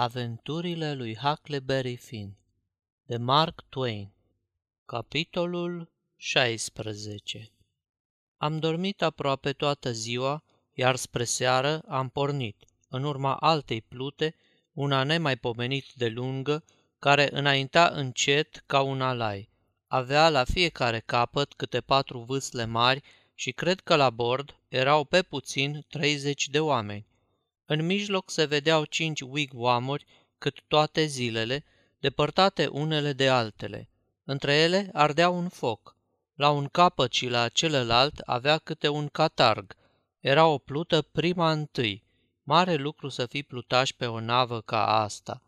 Aventurile 0.00 0.94
lui 0.94 1.16
Huckleberry 1.16 1.96
Finn 1.96 2.36
de 3.06 3.16
Mark 3.16 3.64
Twain 3.68 4.12
Capitolul 4.84 5.90
16 6.16 7.52
Am 8.36 8.58
dormit 8.58 9.02
aproape 9.02 9.52
toată 9.52 9.92
ziua, 9.92 10.44
iar 10.72 10.96
spre 10.96 11.24
seară 11.24 11.82
am 11.88 12.08
pornit, 12.08 12.64
în 12.88 13.04
urma 13.04 13.34
altei 13.34 13.80
plute, 13.80 14.34
una 14.72 15.02
nemaipomenit 15.02 15.92
de 15.94 16.08
lungă, 16.08 16.64
care 16.98 17.28
înainta 17.32 17.90
încet 17.94 18.62
ca 18.66 18.80
un 18.80 19.00
alai. 19.00 19.48
Avea 19.86 20.28
la 20.28 20.44
fiecare 20.44 21.00
capăt 21.00 21.52
câte 21.52 21.80
patru 21.80 22.18
vâsle 22.18 22.64
mari 22.64 23.02
și 23.34 23.52
cred 23.52 23.80
că 23.80 23.96
la 23.96 24.10
bord 24.10 24.56
erau 24.68 25.04
pe 25.04 25.22
puțin 25.22 25.84
30 25.88 26.48
de 26.48 26.60
oameni. 26.60 27.06
În 27.70 27.86
mijloc 27.86 28.30
se 28.30 28.44
vedeau 28.44 28.84
cinci 28.84 29.20
wigwamuri 29.20 30.06
cât 30.38 30.60
toate 30.68 31.04
zilele, 31.04 31.64
depărtate 31.98 32.66
unele 32.66 33.12
de 33.12 33.28
altele. 33.28 33.88
Între 34.24 34.54
ele 34.54 34.90
ardea 34.92 35.28
un 35.28 35.48
foc. 35.48 35.96
La 36.34 36.50
un 36.50 36.66
capăt 36.66 37.12
și 37.12 37.28
la 37.28 37.48
celălalt 37.48 38.18
avea 38.18 38.58
câte 38.58 38.88
un 38.88 39.08
catarg. 39.08 39.76
Era 40.20 40.46
o 40.46 40.58
plută 40.58 41.02
prima 41.02 41.50
întâi. 41.50 42.04
Mare 42.42 42.74
lucru 42.74 43.08
să 43.08 43.26
fii 43.26 43.42
plutaș 43.42 43.90
pe 43.90 44.06
o 44.06 44.20
navă 44.20 44.60
ca 44.60 44.86
asta. 44.86 45.42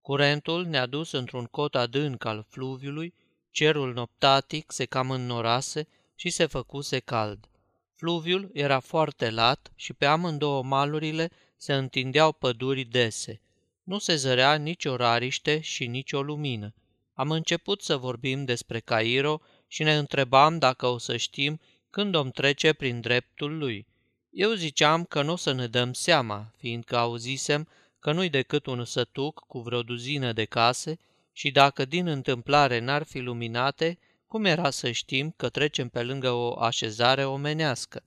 Curentul 0.00 0.66
ne-a 0.66 0.86
dus 0.86 1.12
într-un 1.12 1.44
cot 1.44 1.74
adânc 1.74 2.24
al 2.24 2.46
fluviului, 2.48 3.14
cerul 3.50 3.92
noptatic 3.92 4.72
se 4.72 4.84
cam 4.84 5.10
înnorase 5.10 5.88
și 6.14 6.30
se 6.30 6.46
făcuse 6.46 6.98
cald. 6.98 7.46
Fluviul 7.94 8.50
era 8.52 8.78
foarte 8.80 9.30
lat 9.30 9.72
și 9.74 9.92
pe 9.92 10.06
amândouă 10.06 10.62
malurile 10.62 11.30
se 11.62 11.74
întindeau 11.74 12.32
păduri 12.32 12.84
dese. 12.84 13.40
Nu 13.82 13.98
se 13.98 14.14
zărea 14.14 14.54
nici 14.54 14.84
o 14.84 14.96
rariște 14.96 15.60
și 15.60 15.86
nici 15.86 16.12
o 16.12 16.22
lumină. 16.22 16.74
Am 17.14 17.30
început 17.30 17.82
să 17.82 17.96
vorbim 17.96 18.44
despre 18.44 18.80
Cairo 18.80 19.40
și 19.66 19.82
ne 19.82 19.96
întrebam 19.96 20.58
dacă 20.58 20.86
o 20.86 20.98
să 20.98 21.16
știm 21.16 21.60
când 21.90 22.14
om 22.14 22.30
trece 22.30 22.72
prin 22.72 23.00
dreptul 23.00 23.58
lui. 23.58 23.86
Eu 24.30 24.52
ziceam 24.52 25.04
că 25.04 25.22
nu 25.22 25.32
o 25.32 25.36
să 25.36 25.52
ne 25.52 25.66
dăm 25.66 25.92
seama, 25.92 26.52
fiindcă 26.56 26.96
auzisem 26.96 27.68
că 27.98 28.12
nu-i 28.12 28.28
decât 28.28 28.66
un 28.66 28.84
sătuc 28.84 29.44
cu 29.46 29.60
vreo 29.60 29.82
duzină 29.82 30.32
de 30.32 30.44
case 30.44 30.98
și 31.32 31.50
dacă 31.50 31.84
din 31.84 32.06
întâmplare 32.06 32.78
n-ar 32.78 33.02
fi 33.02 33.18
luminate, 33.18 33.98
cum 34.26 34.44
era 34.44 34.70
să 34.70 34.90
știm 34.90 35.34
că 35.36 35.48
trecem 35.48 35.88
pe 35.88 36.02
lângă 36.02 36.30
o 36.30 36.60
așezare 36.60 37.24
omenească? 37.24 38.02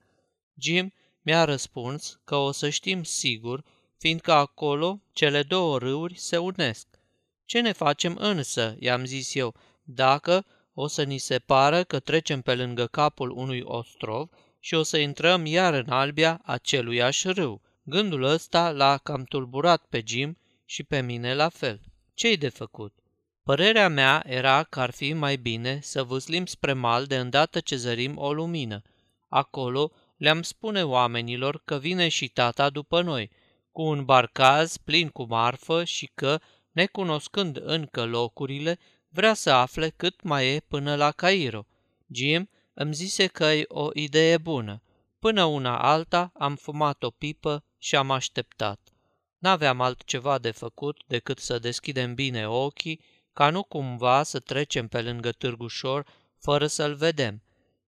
Jim 0.58 0.92
mi-a 1.26 1.44
răspuns 1.44 2.20
că 2.24 2.36
o 2.36 2.52
să 2.52 2.68
știm 2.68 3.02
sigur, 3.02 3.64
fiindcă 3.98 4.32
acolo 4.32 5.00
cele 5.12 5.42
două 5.42 5.78
râuri 5.78 6.18
se 6.18 6.36
unesc. 6.36 6.86
Ce 7.44 7.60
ne 7.60 7.72
facem 7.72 8.16
însă, 8.18 8.76
i-am 8.78 9.04
zis 9.04 9.34
eu, 9.34 9.54
dacă 9.82 10.46
o 10.74 10.86
să 10.86 11.02
ni 11.02 11.18
se 11.18 11.38
pară 11.38 11.84
că 11.84 12.00
trecem 12.00 12.40
pe 12.40 12.54
lângă 12.54 12.86
capul 12.86 13.30
unui 13.30 13.60
ostrov 13.64 14.28
și 14.60 14.74
o 14.74 14.82
să 14.82 14.96
intrăm 14.96 15.46
iar 15.46 15.74
în 15.74 15.88
albia 15.88 16.40
aceluiași 16.44 17.28
râu. 17.28 17.62
Gândul 17.82 18.22
ăsta 18.22 18.70
l-a 18.70 18.98
cam 18.98 19.24
tulburat 19.24 19.84
pe 19.88 20.02
Jim 20.06 20.38
și 20.64 20.82
pe 20.82 21.00
mine 21.00 21.34
la 21.34 21.48
fel. 21.48 21.80
Ce-i 22.14 22.36
de 22.36 22.48
făcut? 22.48 22.94
Părerea 23.42 23.88
mea 23.88 24.22
era 24.26 24.62
că 24.62 24.80
ar 24.80 24.90
fi 24.90 25.12
mai 25.12 25.36
bine 25.36 25.78
să 25.82 26.02
vâslim 26.02 26.46
spre 26.46 26.72
mal 26.72 27.04
de 27.04 27.16
îndată 27.16 27.60
ce 27.60 27.76
zărim 27.76 28.18
o 28.18 28.32
lumină. 28.32 28.82
Acolo 29.28 29.92
le-am 30.16 30.42
spune 30.42 30.84
oamenilor 30.84 31.62
că 31.64 31.78
vine 31.78 32.08
și 32.08 32.28
tata 32.28 32.70
după 32.70 33.02
noi, 33.02 33.30
cu 33.72 33.82
un 33.82 34.04
barcaz 34.04 34.76
plin 34.76 35.08
cu 35.08 35.22
marfă 35.22 35.84
și 35.84 36.10
că, 36.14 36.40
necunoscând 36.72 37.60
încă 37.62 38.04
locurile, 38.04 38.78
vrea 39.08 39.34
să 39.34 39.50
afle 39.50 39.88
cât 39.88 40.22
mai 40.22 40.54
e 40.54 40.60
până 40.68 40.94
la 40.94 41.10
Cairo. 41.10 41.66
Jim 42.12 42.48
îmi 42.74 42.94
zise 42.94 43.26
că 43.26 43.44
e 43.44 43.64
o 43.68 43.88
idee 43.92 44.38
bună. 44.38 44.82
Până 45.18 45.44
una 45.44 45.78
alta 45.78 46.32
am 46.34 46.56
fumat 46.56 47.02
o 47.02 47.10
pipă 47.10 47.64
și 47.78 47.96
am 47.96 48.10
așteptat. 48.10 48.80
N-aveam 49.38 49.80
altceva 49.80 50.38
de 50.38 50.50
făcut 50.50 51.02
decât 51.06 51.38
să 51.38 51.58
deschidem 51.58 52.14
bine 52.14 52.48
ochii, 52.48 53.00
ca 53.32 53.50
nu 53.50 53.62
cumva 53.62 54.22
să 54.22 54.38
trecem 54.38 54.88
pe 54.88 55.02
lângă 55.02 55.32
Târgușor 55.32 56.06
fără 56.38 56.66
să-l 56.66 56.94
vedem. 56.94 57.42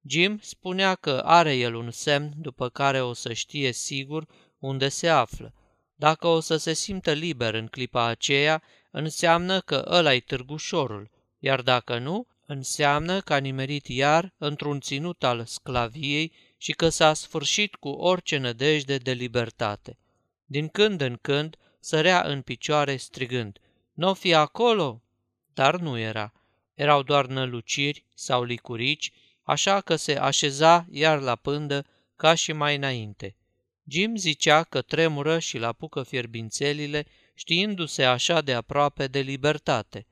Jim 0.08 0.38
spunea 0.42 0.94
că 0.94 1.22
are 1.24 1.54
el 1.54 1.74
un 1.74 1.90
semn 1.90 2.32
după 2.36 2.68
care 2.68 3.00
o 3.00 3.12
să 3.12 3.32
știe 3.32 3.72
sigur 3.72 4.26
unde 4.58 4.88
se 4.88 5.08
află. 5.08 5.54
Dacă 5.94 6.26
o 6.26 6.40
să 6.40 6.56
se 6.56 6.72
simtă 6.72 7.12
liber 7.12 7.54
în 7.54 7.66
clipa 7.66 8.04
aceea, 8.04 8.62
înseamnă 8.90 9.60
că 9.60 9.84
ăla-i 9.88 10.20
târgușorul, 10.20 11.10
iar 11.38 11.62
dacă 11.62 11.98
nu, 11.98 12.26
înseamnă 12.46 13.20
că 13.20 13.34
a 13.34 13.38
nimerit 13.38 13.86
iar 13.86 14.34
într-un 14.38 14.80
ținut 14.80 15.24
al 15.24 15.44
sclaviei 15.44 16.32
și 16.56 16.72
că 16.72 16.88
s-a 16.88 17.14
sfârșit 17.14 17.74
cu 17.74 17.88
orice 17.88 18.36
nădejde 18.36 18.96
de 18.96 19.12
libertate. 19.12 19.98
Din 20.44 20.68
când 20.68 21.00
în 21.00 21.18
când 21.22 21.56
sărea 21.80 22.22
în 22.22 22.42
picioare 22.42 22.96
strigând, 22.96 23.58
Nu 23.92 24.14
fi 24.14 24.34
acolo!" 24.34 25.02
Dar 25.54 25.76
nu 25.76 25.98
era. 25.98 26.32
Erau 26.74 27.02
doar 27.02 27.26
năluciri 27.26 28.04
sau 28.14 28.42
licurici 28.42 29.12
așa 29.48 29.80
că 29.80 29.96
se 29.96 30.16
așeza 30.16 30.86
iar 30.90 31.20
la 31.20 31.36
pândă 31.36 31.86
ca 32.16 32.34
și 32.34 32.52
mai 32.52 32.76
înainte. 32.76 33.36
Jim 33.86 34.16
zicea 34.16 34.62
că 34.62 34.82
tremură 34.82 35.38
și 35.38 35.58
la 35.58 35.72
pucă 35.72 36.02
fierbințelile, 36.02 37.06
știindu-se 37.34 38.04
așa 38.04 38.40
de 38.40 38.54
aproape 38.54 39.06
de 39.06 39.20
libertate. 39.20 40.06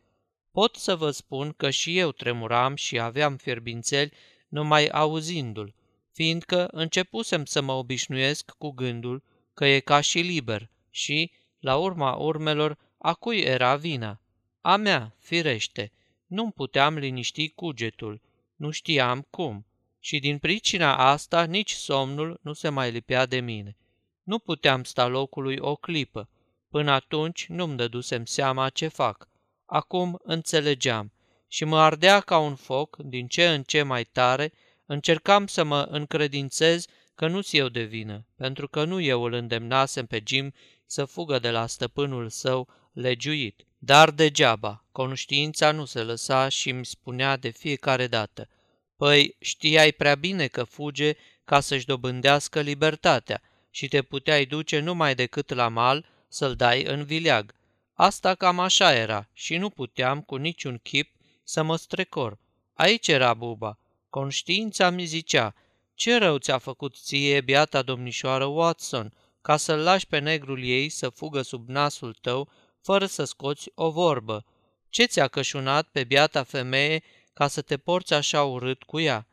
Pot 0.51 0.75
să 0.75 0.97
vă 0.97 1.11
spun 1.11 1.55
că 1.57 1.71
și 1.71 1.99
eu 1.99 2.13
tremuram 2.13 2.75
și 2.75 2.99
aveam 2.99 3.37
fierbințeli 3.37 4.13
numai 4.49 4.87
auzindu-l, 4.87 5.75
fiindcă 6.13 6.69
începusem 6.71 7.45
să 7.45 7.61
mă 7.61 7.73
obișnuiesc 7.73 8.51
cu 8.59 8.71
gândul 8.71 9.23
că 9.55 9.67
e 9.67 9.81
ca 9.81 10.01
și 10.01 10.19
liber 10.19 10.71
și, 10.91 11.33
la 11.59 11.77
urma 11.77 12.15
urmelor, 12.15 12.79
a 12.99 13.15
cui 13.15 13.39
era 13.39 13.77
vina? 13.77 14.21
A 14.61 14.77
mea, 14.77 15.15
firește. 15.19 15.93
Nu-mi 16.27 16.53
puteam 16.53 16.97
liniști 16.97 17.49
cugetul, 17.49 18.21
nu 18.57 18.71
știam 18.71 19.27
cum 19.31 19.67
și 20.01 20.19
din 20.19 20.39
pricina 20.39 20.97
asta 20.97 21.45
nici 21.45 21.73
somnul 21.73 22.39
nu 22.43 22.53
se 22.53 22.69
mai 22.69 22.91
lipea 22.91 23.27
de 23.27 23.41
mine. 23.41 23.77
Nu 24.23 24.39
puteam 24.39 24.85
sta 24.85 25.07
locului 25.07 25.57
o 25.59 25.75
clipă. 25.75 26.29
Până 26.71 26.91
atunci 26.91 27.47
nu-mi 27.47 27.77
dădusem 27.77 28.25
seama 28.25 28.69
ce 28.69 28.89
fac. 28.89 29.29
Acum 29.67 30.19
înțelegeam 30.23 31.13
și 31.49 31.65
mă 31.65 31.79
ardea 31.79 32.21
ca 32.21 32.39
un 32.39 32.55
foc, 32.55 32.97
din 32.97 33.27
ce 33.27 33.49
în 33.49 33.63
ce 33.63 33.83
mai 33.83 34.05
tare, 34.05 34.53
încercam 34.87 35.47
să 35.47 35.65
mă 35.65 35.87
încredințez 35.91 36.87
că 37.15 37.29
nu-s 37.29 37.53
eu 37.53 37.69
de 37.69 37.83
vină, 37.83 38.27
pentru 38.37 38.69
că 38.69 38.85
nu 38.85 39.01
eu 39.01 39.23
îl 39.23 39.33
îndemnasem 39.33 40.07
pe 40.07 40.23
Jim 40.27 40.53
să 40.87 41.05
fugă 41.05 41.39
de 41.39 41.51
la 41.51 41.67
stăpânul 41.67 42.29
său 42.29 42.69
legiuit. 42.93 43.66
Dar 43.79 44.11
degeaba, 44.11 44.85
conștiința 44.93 45.73
nu 45.73 45.85
se 45.85 46.03
lăsa 46.03 46.49
și 46.49 46.71
îmi 46.71 46.87
spunea 46.87 47.37
de 47.37 47.49
fiecare 47.49 48.07
dată, 48.07 48.49
Păi 48.97 49.37
știai 49.41 49.93
prea 49.93 50.15
bine 50.15 50.47
că 50.47 50.65
fuge 50.65 51.13
ca 51.45 51.61
să-și 51.61 51.87
dobândească 51.87 52.61
libertatea 52.61 53.43
și 53.71 53.89
te 53.89 54.03
puteai 54.03 54.45
duce 54.45 54.79
numai 54.79 55.15
decât 55.15 55.55
la 55.55 55.69
mal 55.69 56.07
să-l 56.29 56.55
dai 56.55 56.85
în 56.85 57.05
vileag. 57.05 57.55
Asta 57.93 58.35
cam 58.35 58.59
așa 58.59 58.95
era 58.95 59.29
și 59.33 59.57
nu 59.57 59.71
puteam 59.71 60.21
cu 60.21 60.37
niciun 60.37 60.79
chip 60.83 61.15
să 61.45 61.63
mă 61.63 61.77
strecor. 61.77 62.39
Aici 62.75 63.09
era 63.09 63.35
buba. 63.35 63.79
Conștiința 64.11 64.91
mi 64.91 65.05
zicea, 65.05 65.55
ce 65.95 66.17
rău 66.17 66.39
ți-a 66.39 66.59
făcut 66.59 66.97
ție, 66.97 67.41
biata 67.41 67.83
domnișoară 67.83 68.45
Watson, 68.45 69.13
ca 69.43 69.57
să-l 69.57 69.79
lași 69.79 70.07
pe 70.07 70.19
negrul 70.19 70.65
ei 70.65 70.89
să 70.89 71.09
fugă 71.09 71.43
sub 71.43 71.69
nasul 71.69 72.13
tău 72.21 72.49
fără 72.87 73.07
să 73.07 73.25
scoți 73.25 73.71
o 73.75 73.91
vorbă. 73.91 74.45
Ce 74.89 75.05
ți-a 75.05 75.29
cășunat 75.29 75.89
pe 75.89 76.05
biata 76.05 76.43
femeie 76.43 77.03
ca 77.33 77.49
să 77.49 77.63
te 77.63 77.77
porți 77.77 78.15
așa 78.15 78.45
urât 78.45 78.83
cu 78.83 79.01
ea? 79.01 79.27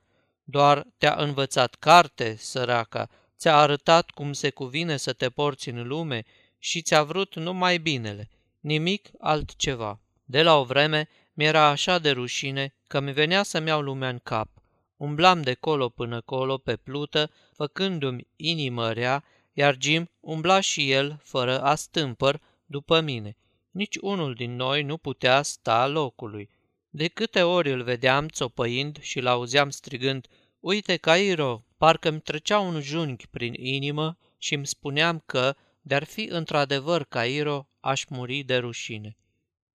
Doar 0.44 0.88
te-a 0.98 1.16
învățat 1.18 1.76
carte, 1.76 2.36
săraca, 2.40 3.10
ți-a 3.38 3.58
arătat 3.58 4.10
cum 4.10 4.34
se 4.34 4.50
cuvine 4.50 4.98
să 4.98 5.14
te 5.14 5.30
porți 5.30 5.70
în 5.70 5.88
lume 5.88 6.24
și 6.60 6.82
ți-a 6.82 7.04
vrut 7.04 7.36
numai 7.36 7.78
binele, 7.78 8.30
nimic 8.60 9.10
altceva. 9.20 10.00
De 10.26 10.44
la 10.44 10.58
o 10.60 10.64
vreme 10.64 11.10
mi-era 11.34 11.68
așa 11.68 12.00
de 12.00 12.12
rușine 12.12 12.76
că 12.88 13.00
mi 13.00 13.12
venea 13.12 13.44
să-mi 13.44 13.68
iau 13.68 13.82
lumea 13.82 14.10
în 14.10 14.20
cap. 14.24 14.50
Umblam 14.98 15.42
de 15.42 15.54
colo 15.54 15.90
până 15.90 16.22
colo 16.22 16.58
pe 16.58 16.76
plută, 16.76 17.32
făcându-mi 17.56 18.28
inimă 18.36 18.92
rea, 18.92 19.24
iar 19.52 19.76
Jim 19.80 20.10
umbla 20.20 20.60
și 20.60 20.92
el, 20.92 21.20
fără 21.24 21.62
a 21.62 21.76
stâmpăr, 21.76 22.42
după 22.66 23.00
mine. 23.02 23.38
Nici 23.74 23.98
unul 24.02 24.34
din 24.34 24.56
noi 24.56 24.84
nu 24.84 24.98
putea 24.98 25.42
sta 25.42 25.88
locului. 25.88 26.50
De 26.90 27.08
câte 27.08 27.42
ori 27.42 27.72
îl 27.72 27.84
vedeam 27.84 28.28
țopăind 28.28 29.02
și 29.02 29.20
l-auzeam 29.20 29.70
strigând, 29.70 30.28
Uite, 30.60 30.98
Cairo, 30.98 31.66
parcă 31.78 32.10
îmi 32.10 32.22
trecea 32.22 32.60
un 32.60 32.82
junghi 32.82 33.28
prin 33.28 33.54
inimă 33.54 34.18
și 34.38 34.54
îmi 34.54 34.68
spuneam 34.68 35.24
că, 35.26 35.56
de-ar 35.82 36.04
fi 36.04 36.24
într-adevăr 36.24 37.04
Cairo, 37.04 37.68
aș 37.80 38.06
muri 38.06 38.44
de 38.44 38.58
rușine. 38.58 39.18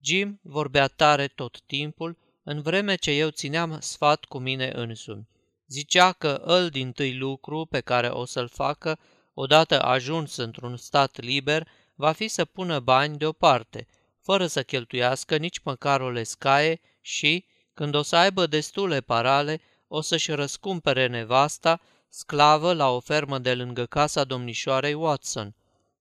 Jim 0.00 0.40
vorbea 0.42 0.86
tare 0.86 1.26
tot 1.26 1.60
timpul, 1.66 2.18
în 2.42 2.62
vreme 2.62 2.94
ce 2.94 3.10
eu 3.10 3.30
țineam 3.30 3.80
sfat 3.80 4.24
cu 4.24 4.38
mine 4.38 4.70
însumi. 4.74 5.28
Zicea 5.66 6.12
că 6.12 6.40
îl 6.44 6.68
din 6.68 6.92
tâi 6.92 7.16
lucru 7.16 7.66
pe 7.66 7.80
care 7.80 8.08
o 8.08 8.24
să-l 8.24 8.48
facă, 8.48 8.98
odată 9.34 9.82
ajuns 9.82 10.36
într-un 10.36 10.76
stat 10.76 11.20
liber, 11.20 11.68
va 11.98 12.12
fi 12.12 12.28
să 12.28 12.44
pună 12.44 12.78
bani 12.80 13.16
deoparte, 13.16 13.86
fără 14.20 14.46
să 14.46 14.62
cheltuiască 14.62 15.36
nici 15.36 15.58
măcar 15.58 16.00
o 16.00 16.10
lescaie 16.10 16.80
și, 17.00 17.44
când 17.74 17.94
o 17.94 18.02
să 18.02 18.16
aibă 18.16 18.46
destule 18.46 19.00
parale, 19.00 19.60
o 19.88 20.00
să-și 20.00 20.32
răscumpere 20.32 21.06
nevasta, 21.06 21.80
sclavă 22.08 22.72
la 22.72 22.88
o 22.90 23.00
fermă 23.00 23.38
de 23.38 23.54
lângă 23.54 23.86
casa 23.86 24.24
domnișoarei 24.24 24.94
Watson. 24.94 25.54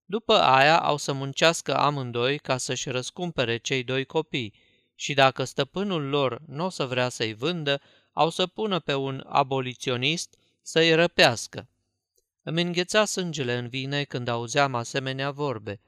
După 0.06 0.34
aia 0.34 0.80
au 0.80 0.98
să 0.98 1.14
muncească 1.14 1.78
amândoi 1.78 2.38
ca 2.38 2.58
să-și 2.58 2.90
răscumpere 2.90 3.58
cei 3.58 3.84
doi 3.84 4.06
copii 4.06 4.54
și 4.96 5.14
dacă 5.14 5.44
stăpânul 5.44 6.10
lor 6.10 6.42
nu 6.48 6.66
o 6.66 6.70
să 6.70 6.86
vrea 6.86 7.10
să-i 7.10 7.34
vândă, 7.34 7.82
au 8.14 8.30
să 8.30 8.48
pună 8.48 8.80
pe 8.80 8.94
un 8.94 9.24
aboliționist 9.28 10.38
să-i 10.62 10.94
răpească. 10.94 11.70
Îmi 12.50 12.62
îngheța 12.62 13.06
sângele 13.06 13.58
în 13.58 13.68
vine 13.68 14.04
când 14.04 14.28
auzeam 14.28 14.76
asemenea 14.76 15.32
vorbe. 15.32 15.80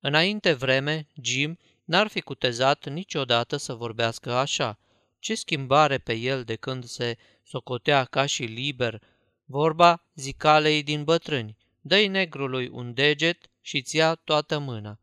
Înainte 0.00 0.52
vreme, 0.52 1.08
Jim 1.22 1.58
n-ar 1.84 2.06
fi 2.06 2.20
cutezat 2.20 2.88
niciodată 2.88 3.56
să 3.56 3.74
vorbească 3.74 4.32
așa. 4.32 4.78
Ce 5.18 5.34
schimbare 5.34 5.98
pe 5.98 6.12
el 6.12 6.44
de 6.44 6.56
când 6.56 6.84
se 6.84 7.16
socotea 7.42 8.04
ca 8.04 8.26
și 8.26 8.42
liber, 8.42 9.02
vorba 9.44 10.04
zicalei 10.14 10.82
din 10.82 11.04
bătrâni. 11.04 11.56
Dă-i 11.80 12.06
negrului 12.06 12.68
un 12.68 12.94
deget 12.94 13.50
și-ți 13.60 13.96
ia 13.96 14.14
toată 14.14 14.58
mâna. 14.58 15.00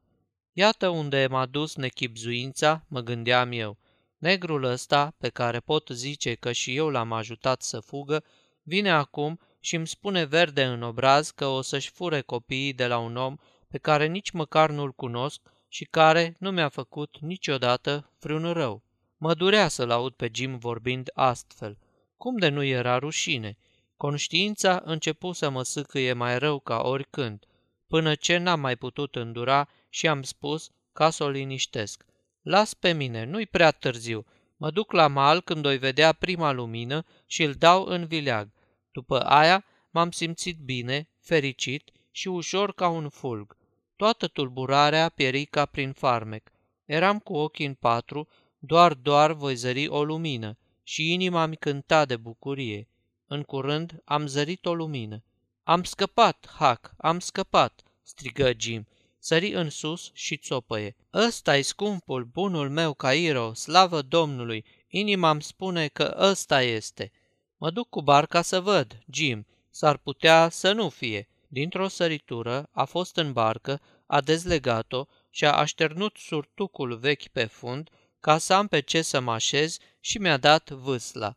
Iată 0.52 0.88
unde 0.88 1.28
m-a 1.30 1.46
dus 1.46 1.76
nechipzuința, 1.76 2.86
mă 2.88 3.02
gândeam 3.02 3.52
eu. 3.52 3.78
Negrul 4.18 4.64
ăsta, 4.64 5.16
pe 5.18 5.30
care 5.30 5.60
pot 5.60 5.90
zice 5.90 6.34
că 6.34 6.52
și 6.52 6.76
eu 6.76 6.90
l-am 6.90 7.12
ajutat 7.12 7.62
să 7.62 7.80
fugă, 7.80 8.24
vine 8.64 8.92
acum 8.92 9.40
și 9.66 9.76
îmi 9.76 9.88
spune 9.88 10.24
verde 10.24 10.64
în 10.64 10.82
obraz 10.82 11.32
că 11.32 11.46
o 11.46 11.62
să-și 11.62 11.90
fure 11.90 12.22
copiii 12.22 12.74
de 12.74 12.88
la 12.88 12.98
un 12.98 13.16
om 13.16 13.36
pe 13.68 13.78
care 13.78 14.06
nici 14.06 14.32
măcar 14.32 14.70
nu-l 14.70 14.92
cunosc 14.92 15.42
și 15.68 15.86
care 15.86 16.36
nu 16.40 16.52
mi-a 16.52 16.70
făcut 16.70 17.18
niciodată 17.20 18.12
vreun 18.20 18.54
rău. 18.54 18.84
Mă 19.18 19.34
durea 19.34 19.68
să-l 19.68 19.90
aud 19.90 20.14
pe 20.14 20.30
Jim 20.34 20.58
vorbind 20.58 21.10
astfel. 21.14 21.78
Cum 22.18 22.38
de 22.38 22.50
nu 22.50 22.64
era 22.64 22.98
rușine? 22.98 23.58
Conștiința 23.98 24.82
începu 24.84 25.32
să 25.32 25.50
mă 25.50 25.64
sâcâie 25.64 26.14
mai 26.14 26.40
rău 26.40 26.60
ca 26.60 26.78
oricând, 26.78 27.46
până 27.88 28.16
ce 28.16 28.38
n-am 28.38 28.60
mai 28.60 28.76
putut 28.76 29.16
îndura 29.16 29.70
și 29.90 30.08
am 30.08 30.24
spus 30.24 30.70
ca 30.94 31.10
să 31.10 31.24
o 31.24 31.30
liniștesc. 31.30 32.06
Las 32.42 32.74
pe 32.74 32.92
mine, 32.92 33.24
nu-i 33.24 33.46
prea 33.46 33.72
târziu. 33.72 34.26
Mă 34.58 34.72
duc 34.72 34.92
la 34.92 35.08
mal 35.08 35.42
când 35.42 35.66
o 35.66 35.78
vedea 35.78 36.14
prima 36.14 36.52
lumină 36.52 37.06
și 37.26 37.44
îl 37.44 37.54
dau 37.54 37.84
în 37.86 38.06
vileag. 38.06 38.54
După 38.96 39.20
aia 39.20 39.66
m-am 39.90 40.12
simțit 40.12 40.58
bine, 40.58 41.10
fericit 41.20 41.92
și 42.12 42.28
ușor 42.28 42.74
ca 42.74 42.88
un 42.88 43.10
fulg. 43.10 43.58
Toată 43.96 44.28
tulburarea 44.28 45.10
pieri 45.10 45.46
ca 45.46 45.66
prin 45.66 45.92
farmec. 45.92 46.52
Eram 46.86 47.20
cu 47.20 47.36
ochii 47.36 47.66
în 47.66 47.74
patru, 47.74 48.28
doar, 48.60 48.94
doar 48.94 49.32
voi 49.34 49.56
zări 49.56 49.88
o 49.88 50.04
lumină 50.04 50.58
și 50.84 51.14
inima 51.14 51.46
mi 51.46 51.56
cânta 51.56 52.06
de 52.06 52.18
bucurie. 52.18 52.88
În 53.28 53.44
curând 53.44 54.02
am 54.06 54.28
zărit 54.28 54.66
o 54.66 54.74
lumină. 54.74 55.24
Am 55.64 55.84
scăpat, 55.84 56.50
Hac, 56.58 56.94
am 56.98 57.20
scăpat, 57.20 57.84
strigă 58.04 58.52
Jim. 58.58 58.88
Sări 59.20 59.54
în 59.54 59.70
sus 59.70 60.12
și 60.14 60.38
țopăie. 60.38 60.96
ăsta 61.14 61.58
e 61.58 61.62
scumpul, 61.62 62.24
bunul 62.24 62.70
meu 62.70 62.94
Cairo, 62.94 63.54
slavă 63.54 64.02
Domnului, 64.02 64.66
inima 64.88 65.30
îmi 65.30 65.42
spune 65.42 65.88
că 65.88 66.16
ăsta 66.20 66.62
este. 66.62 67.12
Mă 67.58 67.70
duc 67.70 67.90
cu 67.90 68.02
barca 68.02 68.42
să 68.42 68.60
văd, 68.60 69.00
Jim, 69.12 69.46
s-ar 69.70 69.98
putea 69.98 70.50
să 70.50 70.72
nu 70.72 70.90
fie. 70.90 71.28
Dintr-o 71.48 71.88
săritură 71.88 72.70
a 72.72 72.86
fost 72.86 73.18
în 73.18 73.34
barcă, 73.34 73.82
a 74.06 74.22
dezlegat-o 74.22 75.06
și 75.30 75.46
a 75.46 75.52
așternut 75.52 76.18
surtucul 76.18 76.98
vechi 76.98 77.28
pe 77.28 77.46
fund 77.46 77.90
ca 78.20 78.38
să 78.38 78.54
am 78.54 78.68
pe 78.68 78.80
ce 78.80 79.02
să 79.02 79.20
mă 79.20 79.32
așez 79.32 79.78
și 80.00 80.18
mi-a 80.18 80.38
dat 80.38 80.70
vâsla. 80.70 81.36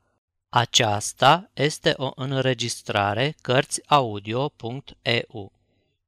Aceasta 0.49 1.51
este 1.55 1.95
o 1.97 2.11
înregistrare 2.15 3.37
Cărțiaudio.eu. 3.41 5.53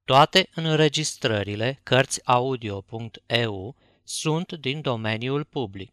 Toate 0.05 0.49
înregistrările 0.55 1.81
Cărțiaudio.eu 1.83 3.77
sunt 4.05 4.53
din 4.53 4.81
domeniul 4.81 5.45
public. 5.45 5.93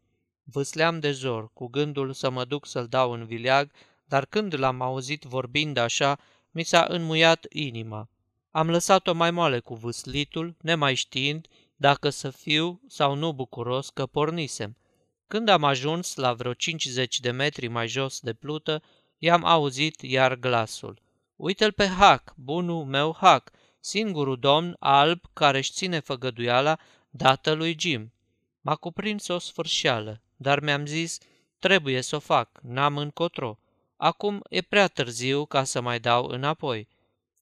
Vâsleam 0.44 1.00
de 1.00 1.12
zor, 1.12 1.54
cu 1.54 1.68
gândul 1.68 2.14
să 2.14 2.30
mă 2.30 2.46
duc 2.46 2.66
să-l 2.66 2.88
dau 2.88 3.12
în 3.12 3.26
vileag, 3.26 3.72
dar 4.06 4.26
când 4.26 4.60
l-am 4.60 4.82
auzit 4.82 5.24
vorbind 5.24 5.78
așa, 5.78 6.20
mi 6.52 6.64
s-a 6.64 6.86
înmuiat 6.90 7.46
inima. 7.50 8.10
Am 8.52 8.70
lăsat-o 8.70 9.14
mai 9.14 9.32
moale 9.32 9.60
cu 9.60 9.76
vâslitul, 9.76 10.56
nemai 10.62 10.96
știind 10.96 11.48
dacă 11.76 12.10
să 12.10 12.30
fiu 12.30 12.82
sau 12.88 13.16
nu 13.16 13.34
bucuros 13.34 13.90
că 13.90 14.06
pornisem. 14.06 14.78
Când 15.28 15.50
am 15.50 15.64
ajuns 15.64 16.16
la 16.16 16.34
vreo 16.34 16.54
50 16.54 17.20
de 17.20 17.32
metri 17.32 17.68
mai 17.68 17.88
jos 17.88 18.20
de 18.20 18.34
plută, 18.34 18.82
i-am 19.18 19.44
auzit 19.44 20.02
iar 20.02 20.36
glasul. 20.36 21.02
Uite-l 21.36 21.72
pe 21.72 21.88
Hac, 21.88 22.34
bunul 22.36 22.86
meu 22.86 23.16
Hac, 23.20 23.52
singurul 23.80 24.40
domn 24.40 24.76
alb 24.80 25.22
care 25.34 25.58
își 25.58 25.72
ține 25.72 26.00
făgăduiala 26.00 26.80
dată 27.10 27.52
lui 27.52 27.76
Jim. 27.80 28.14
M-a 28.62 28.76
cuprins 28.76 29.28
o 29.28 29.40
sfârșeală, 29.40 30.22
dar 30.36 30.60
mi-am 30.60 30.86
zis, 30.86 31.18
trebuie 31.60 32.02
să 32.02 32.16
o 32.16 32.20
fac, 32.20 32.60
n-am 32.62 32.98
încotro. 32.98 33.60
Acum 33.98 34.42
e 34.50 34.62
prea 34.62 34.88
târziu 34.88 35.46
ca 35.46 35.64
să 35.64 35.82
mai 35.82 36.00
dau 36.00 36.26
înapoi. 36.26 36.88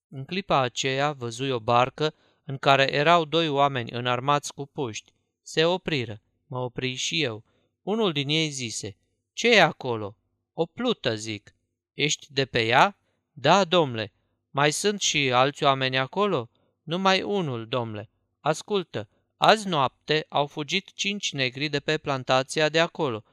În 0.09 0.25
clipa 0.25 0.59
aceea 0.59 1.11
văzui 1.11 1.49
o 1.49 1.59
barcă 1.59 2.13
în 2.43 2.57
care 2.57 2.93
erau 2.93 3.25
doi 3.25 3.47
oameni 3.47 3.91
înarmați 3.91 4.53
cu 4.53 4.65
puști. 4.65 5.11
Se 5.41 5.65
opriră. 5.65 6.21
Mă 6.47 6.59
opri 6.59 6.93
și 6.93 7.23
eu. 7.23 7.43
Unul 7.81 8.11
din 8.11 8.29
ei 8.29 8.49
zise, 8.49 8.97
ce 9.33 9.49
e 9.49 9.61
acolo? 9.61 10.15
O 10.53 10.65
plută, 10.65 11.15
zic. 11.15 11.55
Ești 11.93 12.33
de 12.33 12.45
pe 12.45 12.65
ea? 12.65 12.97
Da, 13.31 13.63
domnule. 13.63 14.13
Mai 14.49 14.71
sunt 14.71 15.01
și 15.01 15.31
alți 15.31 15.63
oameni 15.63 15.97
acolo? 15.97 16.49
Numai 16.83 17.21
unul, 17.21 17.67
domnule. 17.67 18.09
Ascultă, 18.39 19.09
azi 19.39 19.67
noapte 19.67 20.25
au 20.29 20.45
fugit 20.45 20.93
cinci 20.93 21.33
negri 21.33 21.69
de 21.69 21.79
pe 21.79 21.97
plantația 21.97 22.69
de 22.69 22.79
acolo, 22.79 23.23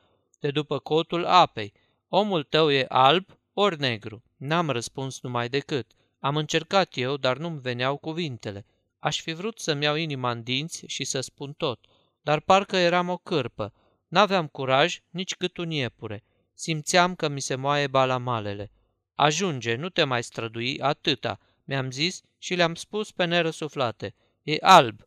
de 0.41 0.51
după 0.51 0.79
cotul 0.79 1.25
apei. 1.25 1.73
Omul 2.09 2.43
tău 2.43 2.71
e 2.71 2.85
alb 2.89 3.39
ori 3.53 3.81
negru. 3.81 4.23
N-am 4.37 4.71
răspuns 4.71 5.21
numai 5.21 5.49
decât. 5.49 5.91
Am 6.19 6.37
încercat 6.37 6.97
eu, 6.97 7.17
dar 7.17 7.37
nu-mi 7.37 7.61
veneau 7.61 7.97
cuvintele. 7.97 8.67
Aș 8.99 9.21
fi 9.21 9.33
vrut 9.33 9.59
să-mi 9.59 9.85
iau 9.85 9.95
inima 9.95 10.31
în 10.31 10.43
dinți 10.43 10.87
și 10.87 11.05
să 11.05 11.21
spun 11.21 11.53
tot, 11.53 11.81
dar 12.23 12.41
parcă 12.41 12.77
eram 12.77 13.09
o 13.09 13.17
cârpă. 13.17 13.73
N-aveam 14.09 14.47
curaj 14.47 15.01
nici 15.11 15.35
cât 15.35 15.57
un 15.57 15.71
iepure. 15.71 16.25
Simțeam 16.55 17.15
că 17.15 17.29
mi 17.29 17.41
se 17.41 17.55
moaie 17.55 17.87
balamalele. 17.87 18.71
Ajunge, 19.15 19.75
nu 19.75 19.89
te 19.89 20.05
mai 20.05 20.23
strădui 20.23 20.81
atâta, 20.81 21.41
mi-am 21.65 21.91
zis 21.91 22.23
și 22.39 22.55
le-am 22.55 22.75
spus 22.75 23.13
pe 23.13 23.25
nerăsuflate. 23.25 24.15
E 24.43 24.57
alb. 24.61 25.07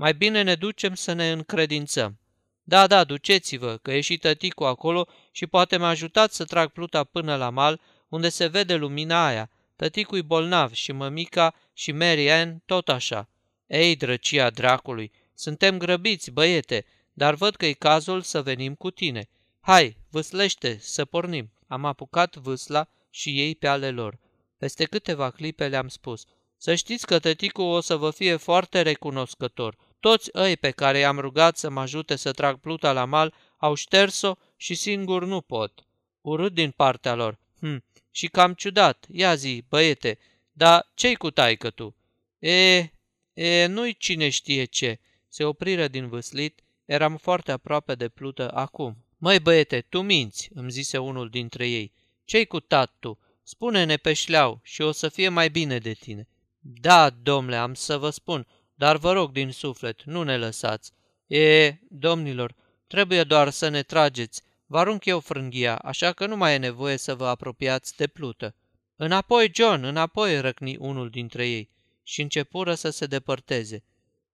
Mai 0.00 0.14
bine 0.14 0.42
ne 0.42 0.54
ducem 0.54 0.94
să 0.94 1.12
ne 1.12 1.30
încredințăm. 1.30 2.18
Da, 2.62 2.86
da, 2.86 3.04
duceți-vă, 3.04 3.76
că 3.76 3.92
e 3.92 4.00
și 4.00 4.18
tăticul 4.18 4.66
acolo 4.66 5.08
și 5.32 5.46
poate 5.46 5.76
mă 5.76 5.86
ajutați 5.86 6.36
să 6.36 6.44
trag 6.44 6.70
pluta 6.70 7.04
până 7.04 7.36
la 7.36 7.50
mal, 7.50 7.80
unde 8.08 8.28
se 8.28 8.46
vede 8.46 8.74
lumina 8.74 9.26
aia. 9.26 9.50
Tăticul 9.76 10.22
bolnav 10.22 10.72
și 10.72 10.92
mămica 10.92 11.54
și 11.72 11.92
Mary 11.92 12.30
Ann 12.30 12.62
tot 12.66 12.88
așa. 12.88 13.28
Ei, 13.66 13.96
drăcia 13.96 14.50
dracului, 14.50 15.12
suntem 15.34 15.78
grăbiți, 15.78 16.30
băiete, 16.30 16.84
dar 17.12 17.34
văd 17.34 17.56
că 17.56 17.66
e 17.66 17.72
cazul 17.72 18.20
să 18.20 18.42
venim 18.42 18.74
cu 18.74 18.90
tine. 18.90 19.28
Hai, 19.60 19.96
vâslește, 20.10 20.78
să 20.80 21.04
pornim. 21.04 21.52
Am 21.66 21.84
apucat 21.84 22.36
vâsla 22.36 22.88
și 23.10 23.40
ei 23.40 23.54
pe 23.54 23.66
ale 23.66 23.90
lor. 23.90 24.18
Peste 24.58 24.84
câteva 24.84 25.30
clipe 25.30 25.68
le-am 25.68 25.88
spus, 25.88 26.24
Să 26.56 26.74
știți 26.74 27.06
că 27.06 27.18
tăticul 27.18 27.64
o 27.64 27.80
să 27.80 27.96
vă 27.96 28.10
fie 28.10 28.36
foarte 28.36 28.82
recunoscător. 28.82 29.76
Toți 30.00 30.30
ei 30.32 30.56
pe 30.56 30.70
care 30.70 30.98
i-am 30.98 31.18
rugat 31.18 31.56
să 31.56 31.70
mă 31.70 31.80
ajute 31.80 32.16
să 32.16 32.32
trag 32.32 32.58
pluta 32.58 32.92
la 32.92 33.04
mal 33.04 33.34
au 33.56 33.74
șters-o 33.74 34.34
și 34.56 34.74
singur 34.74 35.24
nu 35.24 35.40
pot. 35.40 35.86
Urât 36.20 36.54
din 36.54 36.70
partea 36.70 37.14
lor. 37.14 37.38
Hm, 37.58 37.84
și 38.10 38.26
cam 38.26 38.54
ciudat. 38.54 39.06
Ia 39.12 39.34
zi, 39.34 39.64
băiete, 39.68 40.18
dar 40.52 40.90
ce-i 40.94 41.14
cu 41.14 41.30
taică 41.30 41.70
tu? 41.70 41.96
E, 42.38 42.90
e, 43.32 43.66
nu-i 43.66 43.94
cine 43.94 44.28
știe 44.28 44.64
ce. 44.64 44.98
Se 45.28 45.44
opriră 45.44 45.88
din 45.88 46.08
vâslit, 46.08 46.60
eram 46.84 47.16
foarte 47.16 47.52
aproape 47.52 47.94
de 47.94 48.08
plută 48.08 48.50
acum. 48.50 49.04
Măi 49.18 49.40
băiete, 49.40 49.80
tu 49.80 50.02
minți, 50.02 50.50
îmi 50.54 50.70
zise 50.70 50.98
unul 50.98 51.28
dintre 51.28 51.68
ei. 51.68 51.92
Ce-i 52.24 52.46
cu 52.46 52.60
tat 52.60 52.96
tu? 52.98 53.18
Spune-ne 53.42 53.96
pe 53.96 54.12
șleau 54.12 54.60
și 54.62 54.82
o 54.82 54.92
să 54.92 55.08
fie 55.08 55.28
mai 55.28 55.50
bine 55.50 55.78
de 55.78 55.92
tine. 55.92 56.28
Da, 56.58 57.10
domnule, 57.10 57.56
am 57.56 57.74
să 57.74 57.98
vă 57.98 58.10
spun, 58.10 58.46
dar 58.80 58.96
vă 58.96 59.12
rog 59.12 59.32
din 59.32 59.50
suflet, 59.50 60.02
nu 60.02 60.22
ne 60.22 60.36
lăsați. 60.36 60.92
E, 61.26 61.74
domnilor, 61.88 62.54
trebuie 62.86 63.24
doar 63.24 63.50
să 63.50 63.68
ne 63.68 63.82
trageți. 63.82 64.42
Vă 64.66 64.78
arunc 64.78 65.04
eu 65.04 65.20
frânghia, 65.20 65.76
așa 65.76 66.12
că 66.12 66.26
nu 66.26 66.36
mai 66.36 66.54
e 66.54 66.56
nevoie 66.56 66.96
să 66.96 67.14
vă 67.14 67.26
apropiați 67.26 67.96
de 67.96 68.06
plută. 68.06 68.54
Înapoi, 68.96 69.50
John, 69.54 69.84
înapoi, 69.84 70.40
răcni 70.40 70.76
unul 70.76 71.10
dintre 71.10 71.48
ei 71.48 71.70
și 72.02 72.20
începură 72.20 72.74
să 72.74 72.90
se 72.90 73.06
depărteze. 73.06 73.84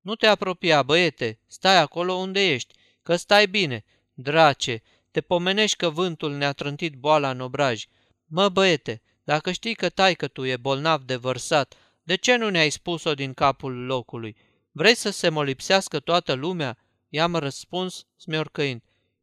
Nu 0.01 0.15
te 0.15 0.27
apropia, 0.27 0.83
băiete, 0.83 1.39
stai 1.47 1.77
acolo 1.77 2.13
unde 2.13 2.53
ești, 2.53 2.75
că 3.03 3.17
stai 3.17 3.47
bine. 3.47 3.85
Drace, 4.15 4.83
te 5.11 5.21
pomenești 5.21 5.77
că 5.77 5.91
vântul 5.91 6.33
ne-a 6.37 6.53
trântit 6.53 6.95
boala 6.95 7.31
în 7.31 7.41
obraj. 7.41 7.85
Mă, 8.27 8.49
băiete, 8.49 9.03
dacă 9.25 9.53
știi 9.53 9.75
că 9.75 9.89
taică 9.89 10.29
tu 10.29 10.45
e 10.45 10.57
bolnav 10.57 11.03
de 11.03 11.17
vărsat, 11.17 11.75
de 12.07 12.15
ce 12.15 12.37
nu 12.37 12.49
ne-ai 12.49 12.71
spus-o 12.71 13.15
din 13.15 13.35
capul 13.35 13.85
locului? 13.85 14.37
Vrei 14.71 14.95
să 14.95 15.11
se 15.11 15.29
molipsească 15.29 16.01
toată 16.01 16.33
lumea?" 16.33 16.79
I-am 17.09 17.35
răspuns, 17.35 18.07
smiorcăind. 18.17 18.83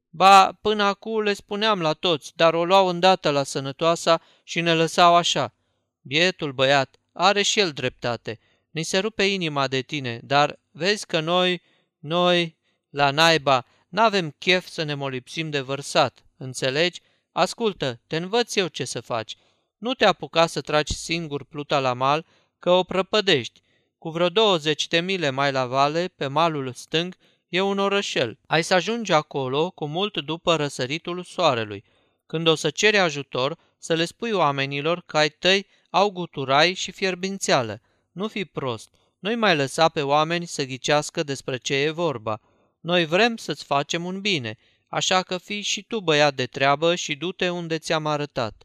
Ba, 0.10 0.52
până 0.62 0.84
acum 0.84 1.22
le 1.22 1.34
spuneam 1.34 1.82
la 1.82 1.94
toți, 1.94 2.32
dar 2.36 2.54
o 2.54 2.66
luau 2.66 2.88
îndată 2.88 3.30
la 3.30 3.44
sănătoasa 3.44 4.22
și 4.44 4.62
ne 4.62 4.74
lăsau 4.74 5.16
așa. 5.16 5.54
Bietul 6.02 6.52
băiat 6.52 7.00
are 7.13 7.42
și 7.42 7.60
el 7.60 7.72
dreptate. 7.72 8.40
Ni 8.70 8.84
se 8.84 8.98
rupe 9.00 9.24
inima 9.24 9.68
de 9.68 9.82
tine, 9.82 10.20
dar 10.24 10.60
vezi 10.72 11.06
că 11.06 11.20
noi, 11.20 11.62
noi, 12.00 12.58
la 12.90 13.12
naiba, 13.12 13.66
n-avem 13.90 14.36
chef 14.38 14.68
să 14.68 14.84
ne 14.84 14.94
molipsim 14.94 15.50
de 15.50 15.60
vărsat, 15.60 16.25
înțelegi? 16.38 17.02
Ascultă, 17.32 18.02
te 18.08 18.18
învăț 18.18 18.56
eu 18.56 18.68
ce 18.68 18.86
să 18.86 19.02
faci. 19.02 19.36
Nu 19.78 19.94
te 19.94 20.06
apuca 20.06 20.46
să 20.46 20.62
tragi 20.62 20.94
singur 20.94 21.44
pluta 21.44 21.80
la 21.80 21.94
mal, 21.94 22.25
că 22.63 22.72
o 22.72 22.84
prăpădești. 22.84 23.62
Cu 23.98 24.10
vreo 24.10 24.29
20 24.29 24.88
de 24.88 25.00
mile 25.00 25.29
mai 25.29 25.51
la 25.51 25.65
vale, 25.65 26.08
pe 26.08 26.27
malul 26.27 26.74
stâng, 26.74 27.17
e 27.50 27.62
un 27.62 27.77
orășel. 27.77 28.39
Ai 28.48 28.63
să 28.63 28.74
ajungi 28.74 29.12
acolo 29.12 29.70
cu 29.70 29.86
mult 29.86 30.17
după 30.17 30.55
răsăritul 30.55 31.24
soarelui. 31.24 31.84
Când 32.25 32.48
o 32.48 32.55
să 32.55 32.70
ceri 32.70 32.98
ajutor, 32.98 33.58
să 33.77 33.93
le 33.93 34.05
spui 34.05 34.32
oamenilor 34.32 35.03
că 35.05 35.17
ai 35.17 35.29
tăi 35.29 35.67
au 35.89 36.10
guturai 36.10 36.74
și 36.74 36.91
fierbințeală. 36.91 37.82
Nu 38.12 38.27
fi 38.27 38.46
prost. 38.46 38.89
Nu-i 39.20 39.36
mai 39.36 39.55
lăsa 39.55 39.89
pe 39.89 40.01
oameni 40.01 40.46
să 40.46 40.65
ghicească 40.65 41.24
despre 41.24 41.58
ce 41.58 41.75
e 41.75 41.89
vorba. 41.89 42.39
Noi 42.79 43.05
vrem 43.05 43.38
să-ți 43.38 43.63
facem 43.63 44.05
un 44.05 44.22
bine, 44.22 44.58
așa 44.88 45.22
că 45.22 45.38
fii 45.38 45.62
și 45.62 45.84
tu 45.84 46.00
băiat 46.00 46.34
de 46.34 46.46
treabă 46.46 46.96
și 46.96 47.15
du-te 47.15 47.50
unde 47.50 47.77
ți-am 47.77 48.05
arătat. 48.05 48.63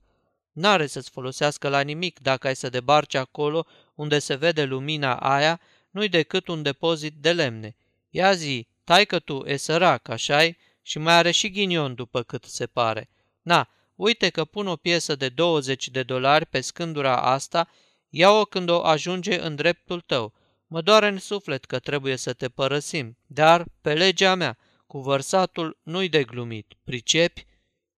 N-are 0.59 0.87
să-ți 0.87 1.11
folosească 1.11 1.69
la 1.69 1.81
nimic 1.81 2.19
dacă 2.19 2.47
ai 2.47 2.57
să 2.57 2.69
debarci 2.69 3.15
acolo 3.15 3.67
unde 3.99 4.19
se 4.19 4.35
vede 4.35 4.65
lumina 4.65 5.17
aia, 5.17 5.61
nu-i 5.91 6.09
decât 6.09 6.49
un 6.49 6.63
depozit 6.63 7.15
de 7.15 7.33
lemne. 7.33 7.77
Ia 8.11 8.33
zi, 8.33 8.67
tai 8.85 9.05
că 9.05 9.19
tu 9.19 9.43
e 9.47 9.57
sărac, 9.57 10.09
așa 10.09 10.51
și 10.83 10.99
mai 10.99 11.15
are 11.15 11.31
și 11.31 11.51
ghinion 11.51 11.95
după 11.95 12.23
cât 12.23 12.45
se 12.45 12.67
pare. 12.67 13.09
Na, 13.43 13.69
uite 13.95 14.29
că 14.29 14.45
pun 14.45 14.67
o 14.67 14.77
piesă 14.77 15.15
de 15.15 15.29
20 15.29 15.89
de 15.89 16.03
dolari 16.03 16.47
pe 16.47 16.61
scândura 16.61 17.23
asta, 17.23 17.69
ia-o 18.09 18.45
când 18.45 18.69
o 18.69 18.85
ajunge 18.85 19.41
în 19.41 19.55
dreptul 19.55 20.01
tău. 20.01 20.35
Mă 20.67 20.81
doare 20.81 21.09
în 21.09 21.19
suflet 21.19 21.65
că 21.65 21.79
trebuie 21.79 22.17
să 22.17 22.33
te 22.33 22.49
părăsim, 22.49 23.17
dar, 23.27 23.65
pe 23.81 23.95
legea 23.95 24.35
mea, 24.35 24.59
cu 24.87 25.01
vărsatul 25.01 25.79
nu-i 25.83 26.09
de 26.09 26.25
glumit, 26.25 26.73
pricepi? 26.85 27.47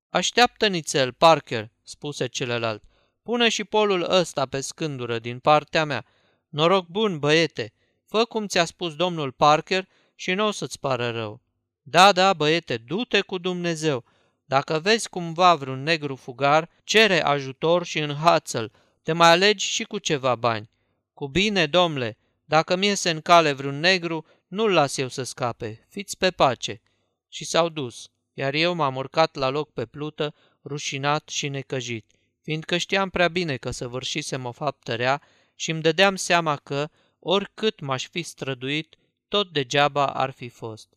Așteaptă 0.08 0.66
nițel, 0.66 1.12
Parker, 1.12 1.70
spuse 1.82 2.26
celălalt. 2.26 2.82
Pune 3.22 3.48
și 3.48 3.64
polul 3.64 4.06
ăsta 4.10 4.46
pe 4.46 4.60
scândură 4.60 5.18
din 5.18 5.38
partea 5.38 5.84
mea. 5.84 6.04
Noroc 6.48 6.86
bun, 6.86 7.18
băiete! 7.18 7.72
Fă 8.06 8.24
cum 8.24 8.46
ți-a 8.46 8.64
spus 8.64 8.94
domnul 8.94 9.32
Parker 9.32 9.88
și 10.14 10.32
nu 10.32 10.46
o 10.46 10.50
să-ți 10.50 10.80
pară 10.80 11.10
rău. 11.10 11.40
Da, 11.82 12.12
da, 12.12 12.32
băiete, 12.32 12.76
du-te 12.76 13.20
cu 13.20 13.38
Dumnezeu. 13.38 14.04
Dacă 14.44 14.78
vezi 14.78 15.08
cumva 15.08 15.54
vreun 15.54 15.82
negru 15.82 16.16
fugar, 16.16 16.70
cere 16.84 17.24
ajutor 17.24 17.84
și 17.84 17.98
înhață-l. 17.98 18.72
Te 19.02 19.12
mai 19.12 19.28
alegi 19.28 19.66
și 19.66 19.84
cu 19.84 19.98
ceva 19.98 20.34
bani. 20.34 20.70
Cu 21.14 21.28
bine, 21.28 21.66
domnule, 21.66 22.18
dacă 22.44 22.76
mi 22.76 22.86
iese 22.86 23.10
în 23.10 23.20
cale 23.20 23.52
vreun 23.52 23.80
negru, 23.80 24.26
nu-l 24.46 24.72
las 24.72 24.96
eu 24.96 25.08
să 25.08 25.22
scape. 25.22 25.86
Fiți 25.88 26.16
pe 26.16 26.30
pace. 26.30 26.80
Și 27.28 27.44
s-au 27.44 27.68
dus, 27.68 28.08
iar 28.32 28.54
eu 28.54 28.74
m-am 28.74 28.96
urcat 28.96 29.34
la 29.34 29.48
loc 29.48 29.72
pe 29.72 29.86
plută, 29.86 30.34
rușinat 30.64 31.28
și 31.28 31.48
necăjit 31.48 32.14
fiindcă 32.50 32.76
știam 32.76 33.10
prea 33.10 33.28
bine 33.28 33.56
că 33.56 33.70
săvârșisem 33.70 34.44
o 34.44 34.52
faptă 34.52 34.94
rea 34.94 35.22
și 35.54 35.70
îmi 35.70 35.82
dădeam 35.82 36.16
seama 36.16 36.56
că, 36.56 36.88
oricât 37.18 37.80
m-aș 37.80 38.08
fi 38.08 38.22
străduit, 38.22 38.96
tot 39.28 39.52
degeaba 39.52 40.06
ar 40.06 40.30
fi 40.30 40.48
fost. 40.48 40.88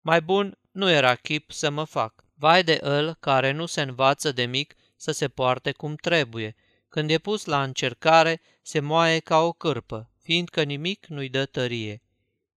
Mai 0.00 0.20
bun 0.20 0.58
nu 0.70 0.90
era 0.90 1.14
chip 1.14 1.50
să 1.52 1.70
mă 1.70 1.84
fac. 1.84 2.24
Vai 2.34 2.64
de 2.64 2.80
el 2.82 3.16
care 3.20 3.50
nu 3.50 3.66
se 3.66 3.80
învață 3.80 4.32
de 4.32 4.44
mic 4.44 4.74
să 4.96 5.12
se 5.12 5.28
poarte 5.28 5.72
cum 5.72 5.94
trebuie. 5.94 6.56
Când 6.88 7.10
e 7.10 7.18
pus 7.18 7.44
la 7.44 7.62
încercare, 7.62 8.40
se 8.62 8.80
moaie 8.80 9.18
ca 9.18 9.38
o 9.38 9.52
cârpă, 9.52 10.10
fiindcă 10.22 10.62
nimic 10.62 11.06
nu-i 11.06 11.28
dă 11.28 11.44
tărie. 11.44 12.02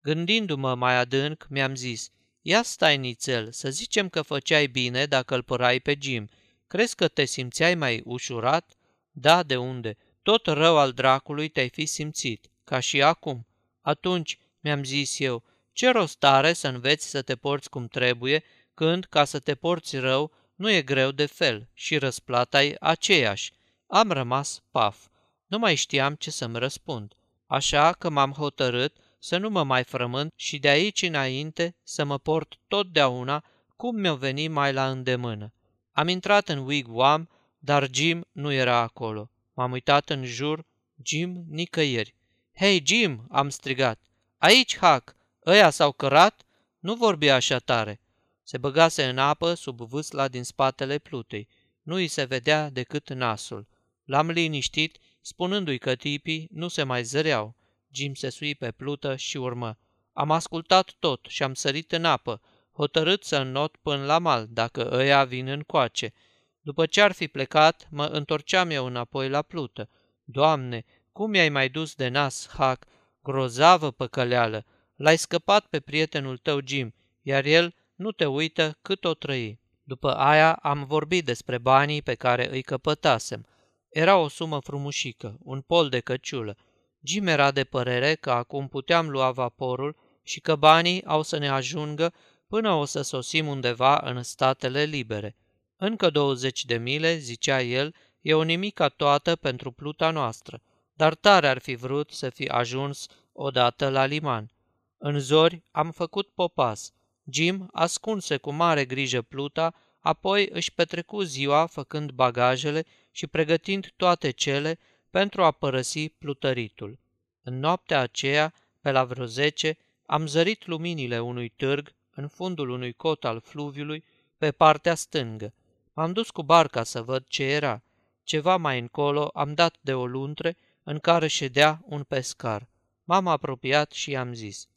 Gândindu-mă 0.02 0.76
mai 0.76 0.96
adânc, 0.96 1.48
mi-am 1.50 1.76
zis, 1.76 2.10
ia 2.42 2.64
stai 2.64 2.98
nițel, 2.98 3.52
să 3.52 3.70
zicem 3.70 4.10
că 4.10 4.22
făceai 4.22 4.68
bine 4.68 5.06
dacă 5.06 5.36
îl 5.36 5.44
părai 5.44 5.80
pe 5.80 5.98
Jim– 6.02 6.30
Crezi 6.74 6.96
că 6.96 7.08
te 7.08 7.26
simțeai 7.26 7.76
mai 7.76 8.02
ușurat? 8.06 8.74
Da, 9.12 9.44
de 9.44 9.58
unde? 9.58 9.98
Tot 10.22 10.46
rău 10.46 10.78
al 10.78 10.92
dracului 10.92 11.48
te-ai 11.48 11.70
fi 11.70 11.86
simțit, 11.86 12.50
ca 12.64 12.80
și 12.80 13.02
acum. 13.02 13.48
Atunci, 13.82 14.40
mi-am 14.60 14.84
zis 14.84 15.20
eu, 15.20 15.44
ce 15.72 15.90
rost 15.90 16.24
are 16.24 16.54
să 16.54 16.68
înveți 16.68 17.10
să 17.10 17.22
te 17.22 17.36
porți 17.36 17.70
cum 17.70 17.88
trebuie, 17.88 18.44
când, 18.74 19.06
ca 19.06 19.26
să 19.26 19.40
te 19.40 19.56
porți 19.56 19.98
rău, 19.98 20.32
nu 20.56 20.72
e 20.72 20.82
greu 20.82 21.12
de 21.12 21.26
fel 21.26 21.70
și 21.74 21.98
răsplata 21.98 22.64
e 22.64 22.76
aceeași. 22.80 23.52
Am 23.88 24.12
rămas 24.12 24.62
paf. 24.72 25.06
Nu 25.48 25.58
mai 25.58 25.76
știam 25.76 26.16
ce 26.16 26.32
să-mi 26.32 26.60
răspund. 26.60 27.14
Așa 27.48 27.92
că 27.92 28.10
m-am 28.10 28.32
hotărât 28.32 28.96
să 29.20 29.38
nu 29.38 29.50
mă 29.50 29.64
mai 29.64 29.84
frământ 29.84 30.34
și 30.36 30.60
de 30.60 30.68
aici 30.68 31.02
înainte 31.02 31.76
să 31.84 32.04
mă 32.04 32.18
port 32.18 32.60
totdeauna 32.68 33.44
cum 33.76 33.96
mi-o 33.96 34.16
veni 34.16 34.48
mai 34.48 34.74
la 34.74 34.90
îndemână. 34.90 35.54
Am 35.94 36.08
intrat 36.08 36.50
în 36.50 36.58
wigwam, 36.58 37.30
dar 37.60 37.88
Jim 37.92 38.26
nu 38.32 38.52
era 38.52 38.78
acolo. 38.78 39.32
M-am 39.54 39.72
uitat 39.72 40.10
în 40.10 40.26
jur, 40.26 40.66
Jim 41.04 41.44
nicăieri. 41.50 42.16
Hei, 42.56 42.84
Jim!" 42.86 43.26
am 43.30 43.50
strigat. 43.50 44.00
Aici, 44.38 44.78
Hac! 44.78 45.16
Ăia 45.46 45.70
s-au 45.70 45.92
cărat? 45.92 46.46
Nu 46.80 46.96
vorbi 46.96 47.30
așa 47.30 47.60
tare!" 47.60 48.02
Se 48.44 48.58
băgase 48.58 49.04
în 49.04 49.18
apă 49.18 49.54
sub 49.54 49.82
vâsla 49.82 50.28
din 50.28 50.44
spatele 50.44 50.98
plutei. 50.98 51.48
Nu 51.82 51.96
îi 51.96 52.08
se 52.08 52.24
vedea 52.24 52.70
decât 52.70 53.10
nasul. 53.10 53.68
L-am 54.04 54.30
liniștit, 54.30 54.98
spunându-i 55.22 55.78
că 55.78 55.96
tipii 55.96 56.48
nu 56.52 56.68
se 56.68 56.84
mai 56.84 57.04
zăreau. 57.04 57.56
Jim 57.92 58.14
se 58.14 58.30
sui 58.30 58.56
pe 58.56 58.72
plută 58.72 59.16
și 59.16 59.38
urmă. 59.38 59.78
Am 60.14 60.32
ascultat 60.32 60.96
tot 61.00 61.26
și 61.30 61.44
am 61.44 61.54
sărit 61.54 61.92
în 61.92 62.06
apă, 62.06 62.42
hotărât 62.74 63.24
să 63.24 63.42
not 63.42 63.76
până 63.76 64.06
la 64.06 64.20
mal, 64.20 64.48
dacă 64.50 64.90
ăia 64.92 65.24
vin 65.24 65.48
în 65.48 65.62
coace. 65.62 66.14
După 66.62 66.86
ce 66.86 67.02
ar 67.02 67.12
fi 67.12 67.28
plecat, 67.28 67.88
mă 67.92 68.06
întorceam 68.06 68.70
eu 68.70 68.86
înapoi 68.86 69.30
la 69.30 69.42
plută. 69.42 69.90
Doamne, 70.24 70.86
cum 71.12 71.30
mi-ai 71.30 71.50
mai 71.50 71.70
dus 71.70 71.96
de 71.96 72.08
nas, 72.08 72.50
Hac, 72.50 72.86
grozavă 73.24 73.92
păcăleală! 73.92 74.66
L-ai 74.96 75.18
scăpat 75.18 75.66
pe 75.66 75.80
prietenul 75.80 76.38
tău, 76.38 76.60
Jim, 76.66 76.94
iar 77.22 77.46
el 77.46 77.76
nu 77.96 78.12
te 78.12 78.26
uită 78.26 78.78
cât 78.82 79.06
o 79.06 79.14
trăi. 79.14 79.60
După 79.84 80.16
aia 80.16 80.54
am 80.54 80.86
vorbit 80.86 81.26
despre 81.26 81.58
banii 81.58 82.02
pe 82.02 82.14
care 82.16 82.52
îi 82.52 82.62
căpătasem. 82.62 83.46
Era 83.90 84.18
o 84.18 84.28
sumă 84.28 84.60
frumușică, 84.60 85.38
un 85.40 85.62
pol 85.62 85.90
de 85.90 86.00
căciulă. 86.00 86.58
Jim 87.02 87.28
era 87.28 87.52
de 87.52 87.64
părere 87.64 88.16
că 88.16 88.32
acum 88.32 88.68
puteam 88.68 89.10
lua 89.10 89.32
vaporul 89.32 89.96
și 90.24 90.40
că 90.40 90.56
banii 90.56 91.06
au 91.06 91.22
să 91.22 91.38
ne 91.38 91.50
ajungă 91.50 92.14
până 92.54 92.72
o 92.72 92.86
să 92.86 93.02
sosim 93.02 93.48
undeva 93.48 94.02
în 94.04 94.24
statele 94.24 94.84
libere. 94.84 95.36
Încă 95.78 96.10
20 96.10 96.66
de 96.66 96.78
mile, 96.78 97.18
zicea 97.18 97.62
el, 97.62 97.96
e 98.22 98.34
o 98.34 98.44
nimica 98.44 98.90
toată 98.90 99.36
pentru 99.36 99.72
pluta 99.72 100.12
noastră. 100.12 100.62
dar 100.94 101.16
tare 101.16 101.48
ar 101.48 101.58
fi 101.58 101.76
vrut 101.76 102.12
să 102.12 102.30
fi 102.30 102.48
ajuns 102.48 103.08
odată 103.32 103.90
la 103.90 104.06
liman. 104.06 104.52
În 104.98 105.20
zori 105.20 105.64
am 105.72 105.92
făcut 105.92 106.30
popas. 106.30 106.94
Jim 107.32 107.70
ascunse 107.72 108.38
cu 108.38 108.52
mare 108.52 108.86
grijă 108.86 109.22
pluta, 109.22 109.74
apoi 110.00 110.50
își 110.52 110.74
petrecu 110.74 111.22
ziua 111.22 111.66
făcând 111.66 112.12
bagajele 112.12 112.86
și 113.12 113.28
pregătind 113.28 113.94
toate 113.98 114.32
cele 114.32 114.80
pentru 115.10 115.44
a 115.44 115.52
părăsi 115.52 116.10
plutăritul. 116.10 117.00
În 117.44 117.60
noaptea 117.60 118.00
aceea, 118.00 118.54
pe 118.82 118.92
la 118.92 119.04
vreo 119.04 119.26
zece, 119.26 119.78
am 120.06 120.28
zărit 120.28 120.66
luminile 120.66 121.20
unui 121.20 121.50
târg 121.50 121.94
în 122.16 122.28
fundul 122.28 122.70
unui 122.70 122.94
cot 122.94 123.26
al 123.26 123.42
fluviului, 123.42 124.04
pe 124.38 124.52
partea 124.52 124.96
stângă. 124.96 125.54
M-am 125.94 126.14
dus 126.14 126.30
cu 126.30 126.44
barca 126.44 126.84
să 126.84 127.02
văd 127.02 127.26
ce 127.28 127.44
era. 127.44 127.84
Ceva 128.24 128.58
mai 128.58 128.80
încolo 128.80 129.30
am 129.34 129.54
dat 129.54 129.78
de 129.82 129.94
o 129.94 130.06
luntre 130.06 130.58
în 130.84 131.00
care 131.00 131.28
ședea 131.28 131.82
un 131.86 132.04
pescar. 132.04 132.68
M-am 133.04 133.28
apropiat 133.28 133.92
și 133.92 134.12
i-am 134.12 134.34
zis, 134.34 134.68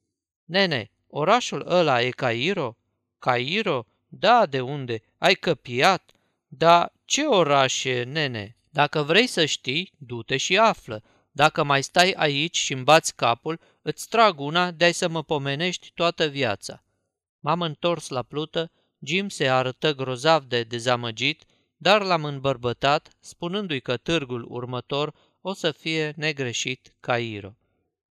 Nene, 0.45 0.91
orașul 1.07 1.65
ăla 1.69 2.03
e 2.03 2.11
Cairo? 2.11 2.77
Cairo? 3.19 3.87
Da, 4.09 4.47
de 4.47 4.61
unde? 4.61 5.03
Ai 5.19 5.35
căpiat? 5.35 6.11
Da, 6.49 6.93
ce 7.05 7.27
oraș 7.27 7.85
e, 7.85 8.03
nene? 8.03 8.57
Dacă 8.71 9.03
vrei 9.03 9.27
să 9.27 9.45
știi, 9.45 9.93
du-te 9.99 10.37
și 10.37 10.59
află. 10.59 11.03
Dacă 11.31 11.63
mai 11.63 11.83
stai 11.83 12.11
aici 12.11 12.57
și 12.57 12.73
îmbați 12.73 13.15
capul, 13.15 13.61
îți 13.83 14.09
trag 14.09 14.41
una 14.41 14.71
de-ai 14.71 14.93
să 14.93 15.09
mă 15.09 15.23
pomenești 15.23 15.93
toată 15.95 16.27
viața. 16.27 16.83
M-am 17.47 17.63
întors 17.63 18.09
la 18.09 18.23
plută, 18.23 18.71
Jim 18.99 19.29
se 19.29 19.49
arătă 19.49 19.95
grozav 19.95 20.45
de 20.45 20.63
dezamăgit, 20.63 21.45
dar 21.77 22.03
l-am 22.03 22.25
îmbărbătat, 22.25 23.09
spunându-i 23.21 23.81
că 23.81 23.97
târgul 23.97 24.47
următor 24.49 25.15
o 25.41 25.53
să 25.53 25.71
fie 25.73 26.13
negreșit 26.17 26.95
Cairo. 27.01 27.57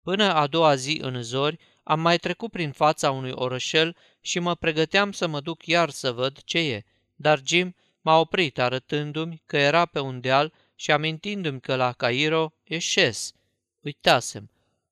Până 0.01 0.33
a 0.33 0.47
doua 0.47 0.75
zi 0.75 0.99
în 1.01 1.23
zori, 1.23 1.59
am 1.83 1.99
mai 1.99 2.17
trecut 2.17 2.51
prin 2.51 2.71
fața 2.71 3.11
unui 3.11 3.31
orășel 3.31 3.95
și 4.21 4.39
mă 4.39 4.55
pregăteam 4.55 5.11
să 5.11 5.27
mă 5.27 5.39
duc 5.39 5.65
iar 5.65 5.89
să 5.89 6.11
văd 6.11 6.43
ce 6.43 6.59
e, 6.59 6.83
dar 7.15 7.41
Jim 7.45 7.75
m-a 8.01 8.19
oprit 8.19 8.59
arătându-mi 8.59 9.41
că 9.45 9.57
era 9.57 9.85
pe 9.85 9.99
un 9.99 10.21
deal 10.21 10.53
și 10.75 10.91
amintindu-mi 10.91 11.61
că 11.61 11.75
la 11.75 11.91
Cairo 11.91 12.53
e 12.63 12.77
șes. 12.77 13.33
Uitasem. 13.81 14.51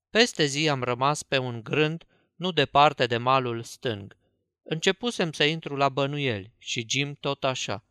Peste 0.09 0.45
zi 0.45 0.69
am 0.69 0.83
rămas 0.83 1.23
pe 1.23 1.37
un 1.37 1.63
grând, 1.63 2.03
nu 2.35 2.51
departe 2.51 3.05
de 3.05 3.17
malul 3.17 3.63
stâng. 3.63 4.21
Începusem 4.63 5.31
să 5.31 5.43
intru 5.43 5.75
la 5.75 5.89
bănuieli 5.89 6.53
și 6.57 6.85
Jim 6.89 7.17
tot 7.19 7.43
așa. 7.43 7.83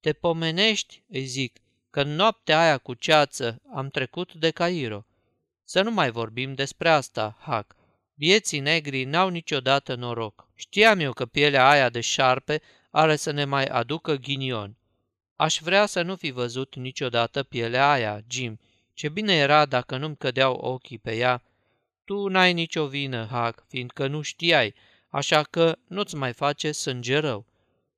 Te 0.00 0.12
pomenești, 0.12 1.02
îi 1.08 1.24
zic, 1.24 1.58
că 1.90 2.00
în 2.00 2.14
noaptea 2.14 2.60
aia 2.60 2.78
cu 2.78 2.94
ceață 2.94 3.62
am 3.74 3.88
trecut 3.88 4.34
de 4.34 4.50
Cairo. 4.50 5.06
Să 5.64 5.82
nu 5.82 5.90
mai 5.90 6.10
vorbim 6.10 6.54
despre 6.54 6.88
asta, 6.88 7.36
Hac. 7.40 7.76
Vieții 8.14 8.58
negri 8.58 9.04
n-au 9.04 9.28
niciodată 9.28 9.94
noroc. 9.94 10.48
Știam 10.54 11.00
eu 11.00 11.12
că 11.12 11.26
pielea 11.26 11.68
aia 11.68 11.88
de 11.88 12.00
șarpe 12.00 12.62
are 12.90 13.16
să 13.16 13.30
ne 13.30 13.44
mai 13.44 13.64
aducă 13.64 14.14
ghinion. 14.14 14.76
Aș 15.36 15.58
vrea 15.62 15.86
să 15.86 16.02
nu 16.02 16.16
fi 16.16 16.30
văzut 16.30 16.74
niciodată 16.74 17.42
pielea 17.42 17.90
aia, 17.90 18.24
Jim. 18.28 18.60
Ce 18.94 19.08
bine 19.08 19.34
era 19.34 19.66
dacă 19.66 19.96
nu-mi 19.96 20.16
cădeau 20.16 20.54
ochii 20.54 20.98
pe 20.98 21.16
ea. 21.16 21.42
Tu 22.04 22.28
n-ai 22.28 22.52
nicio 22.52 22.86
vină, 22.86 23.26
Hac, 23.30 23.64
fiindcă 23.68 24.06
nu 24.06 24.20
știai, 24.20 24.74
așa 25.08 25.42
că 25.42 25.76
nu-ți 25.86 26.16
mai 26.16 26.32
face 26.32 26.72
sânge 26.72 27.18
rău. 27.18 27.46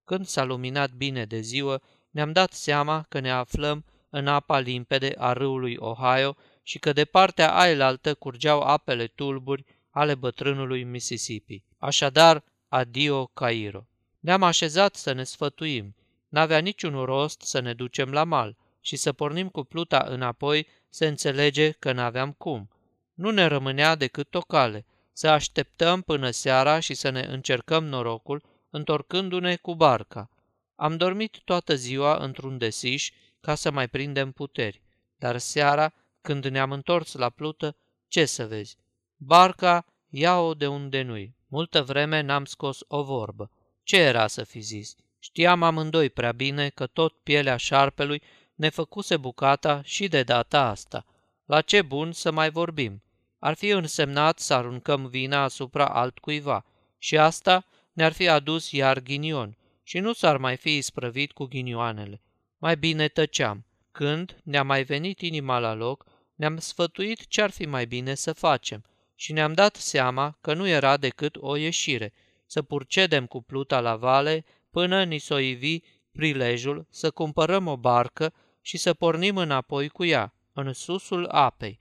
Când 0.04 0.26
s-a 0.26 0.44
luminat 0.44 0.90
bine 0.90 1.24
de 1.24 1.40
ziua, 1.40 1.80
ne-am 2.10 2.32
dat 2.32 2.52
seama 2.52 3.04
că 3.08 3.20
ne 3.20 3.30
aflăm 3.30 3.84
în 4.10 4.26
apa 4.26 4.58
limpede 4.58 5.14
a 5.18 5.32
râului 5.32 5.76
Ohio 5.78 6.36
și 6.62 6.78
că 6.78 6.92
de 6.92 7.04
partea 7.04 7.54
ailaltă 7.54 8.14
curgeau 8.14 8.60
apele 8.60 9.06
tulburi 9.06 9.64
ale 9.90 10.14
bătrânului 10.14 10.84
Mississippi. 10.84 11.62
Așadar, 11.78 12.44
adio 12.68 13.26
Cairo. 13.26 13.86
Ne-am 14.20 14.42
așezat 14.42 14.94
să 14.94 15.12
ne 15.12 15.24
sfătuim. 15.24 15.94
N-avea 16.28 16.58
niciun 16.58 17.04
rost 17.04 17.40
să 17.40 17.60
ne 17.60 17.72
ducem 17.72 18.10
la 18.10 18.24
mal 18.24 18.56
și 18.80 18.96
să 18.96 19.12
pornim 19.12 19.48
cu 19.48 19.64
pluta 19.64 20.04
înapoi 20.08 20.66
se 20.88 21.06
înțelege 21.06 21.70
că 21.70 21.92
n-aveam 21.92 22.32
cum. 22.32 22.70
Nu 23.14 23.30
ne 23.30 23.46
rămânea 23.46 23.94
decât 23.94 24.34
o 24.34 24.40
cale, 24.40 24.86
să 25.20 25.28
așteptăm 25.28 26.02
până 26.02 26.30
seara 26.30 26.78
și 26.78 26.94
să 26.94 27.10
ne 27.10 27.20
încercăm 27.20 27.84
norocul, 27.84 28.42
întorcându-ne 28.70 29.56
cu 29.56 29.74
barca. 29.74 30.30
Am 30.76 30.96
dormit 30.96 31.40
toată 31.44 31.74
ziua 31.74 32.16
într-un 32.16 32.58
desiș 32.58 33.10
ca 33.40 33.54
să 33.54 33.70
mai 33.70 33.88
prindem 33.88 34.32
puteri, 34.32 34.82
dar 35.16 35.38
seara, 35.38 35.92
când 36.20 36.46
ne-am 36.46 36.72
întors 36.72 37.12
la 37.12 37.30
plută, 37.30 37.76
ce 38.08 38.24
să 38.24 38.46
vezi? 38.46 38.76
Barca 39.16 39.84
ia-o 40.08 40.54
de 40.54 40.66
unde 40.66 41.02
nu-i. 41.02 41.36
Multă 41.48 41.82
vreme 41.82 42.20
n-am 42.20 42.44
scos 42.44 42.78
o 42.88 43.02
vorbă. 43.02 43.50
Ce 43.82 43.96
era 43.96 44.26
să 44.26 44.44
fi 44.44 44.60
zis? 44.60 44.94
Știam 45.18 45.62
amândoi 45.62 46.10
prea 46.10 46.32
bine 46.32 46.68
că 46.68 46.86
tot 46.86 47.18
pielea 47.22 47.56
șarpelui 47.56 48.22
ne 48.54 48.68
făcuse 48.68 49.16
bucata 49.16 49.82
și 49.84 50.08
de 50.08 50.22
data 50.22 50.68
asta. 50.68 51.06
La 51.44 51.60
ce 51.60 51.82
bun 51.82 52.12
să 52.12 52.30
mai 52.30 52.50
vorbim? 52.50 53.02
Ar 53.40 53.54
fi 53.54 53.68
însemnat 53.68 54.38
să 54.38 54.54
aruncăm 54.54 55.06
vina 55.06 55.42
asupra 55.42 55.86
altcuiva 55.86 56.64
și 56.98 57.18
asta 57.18 57.64
ne-ar 57.92 58.12
fi 58.12 58.28
adus 58.28 58.70
iar 58.70 59.00
ghinion 59.00 59.56
și 59.82 59.98
nu 59.98 60.12
s-ar 60.12 60.36
mai 60.36 60.56
fi 60.56 60.76
isprăvit 60.76 61.32
cu 61.32 61.44
ghinioanele. 61.44 62.22
Mai 62.58 62.76
bine 62.76 63.08
tăceam. 63.08 63.64
Când 63.92 64.40
ne-a 64.44 64.62
mai 64.62 64.82
venit 64.82 65.20
inima 65.20 65.58
la 65.58 65.74
loc, 65.74 66.06
ne-am 66.34 66.58
sfătuit 66.58 67.26
ce-ar 67.26 67.50
fi 67.50 67.66
mai 67.66 67.86
bine 67.86 68.14
să 68.14 68.32
facem 68.32 68.84
și 69.14 69.32
ne-am 69.32 69.52
dat 69.52 69.76
seama 69.76 70.38
că 70.40 70.54
nu 70.54 70.68
era 70.68 70.96
decât 70.96 71.36
o 71.36 71.56
ieșire, 71.56 72.12
să 72.46 72.62
purcedem 72.62 73.26
cu 73.26 73.42
pluta 73.42 73.80
la 73.80 73.96
vale 73.96 74.44
până 74.70 75.04
ni 75.04 75.18
s-o 75.18 75.38
ivi 75.38 75.80
prilejul 76.12 76.86
să 76.90 77.10
cumpărăm 77.10 77.66
o 77.66 77.76
barcă 77.76 78.32
și 78.60 78.76
să 78.76 78.94
pornim 78.94 79.36
înapoi 79.36 79.88
cu 79.88 80.04
ea, 80.04 80.34
în 80.52 80.72
susul 80.72 81.26
apei. 81.26 81.78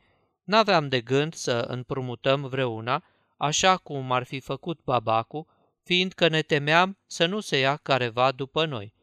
N-aveam 0.49 0.87
de 0.87 1.01
gând 1.01 1.33
să 1.33 1.51
împrumutăm 1.51 2.41
vreuna, 2.47 3.03
așa 3.37 3.77
cum 3.77 4.11
ar 4.11 4.23
fi 4.23 4.39
făcut 4.39 4.79
babacu, 4.83 5.47
fiindcă 5.83 6.27
ne 6.27 6.41
temeam 6.41 6.97
să 7.07 7.25
nu 7.25 7.39
se 7.39 7.57
ia 7.57 7.75
careva 7.75 8.31
după 8.31 8.65
noi. 8.65 8.93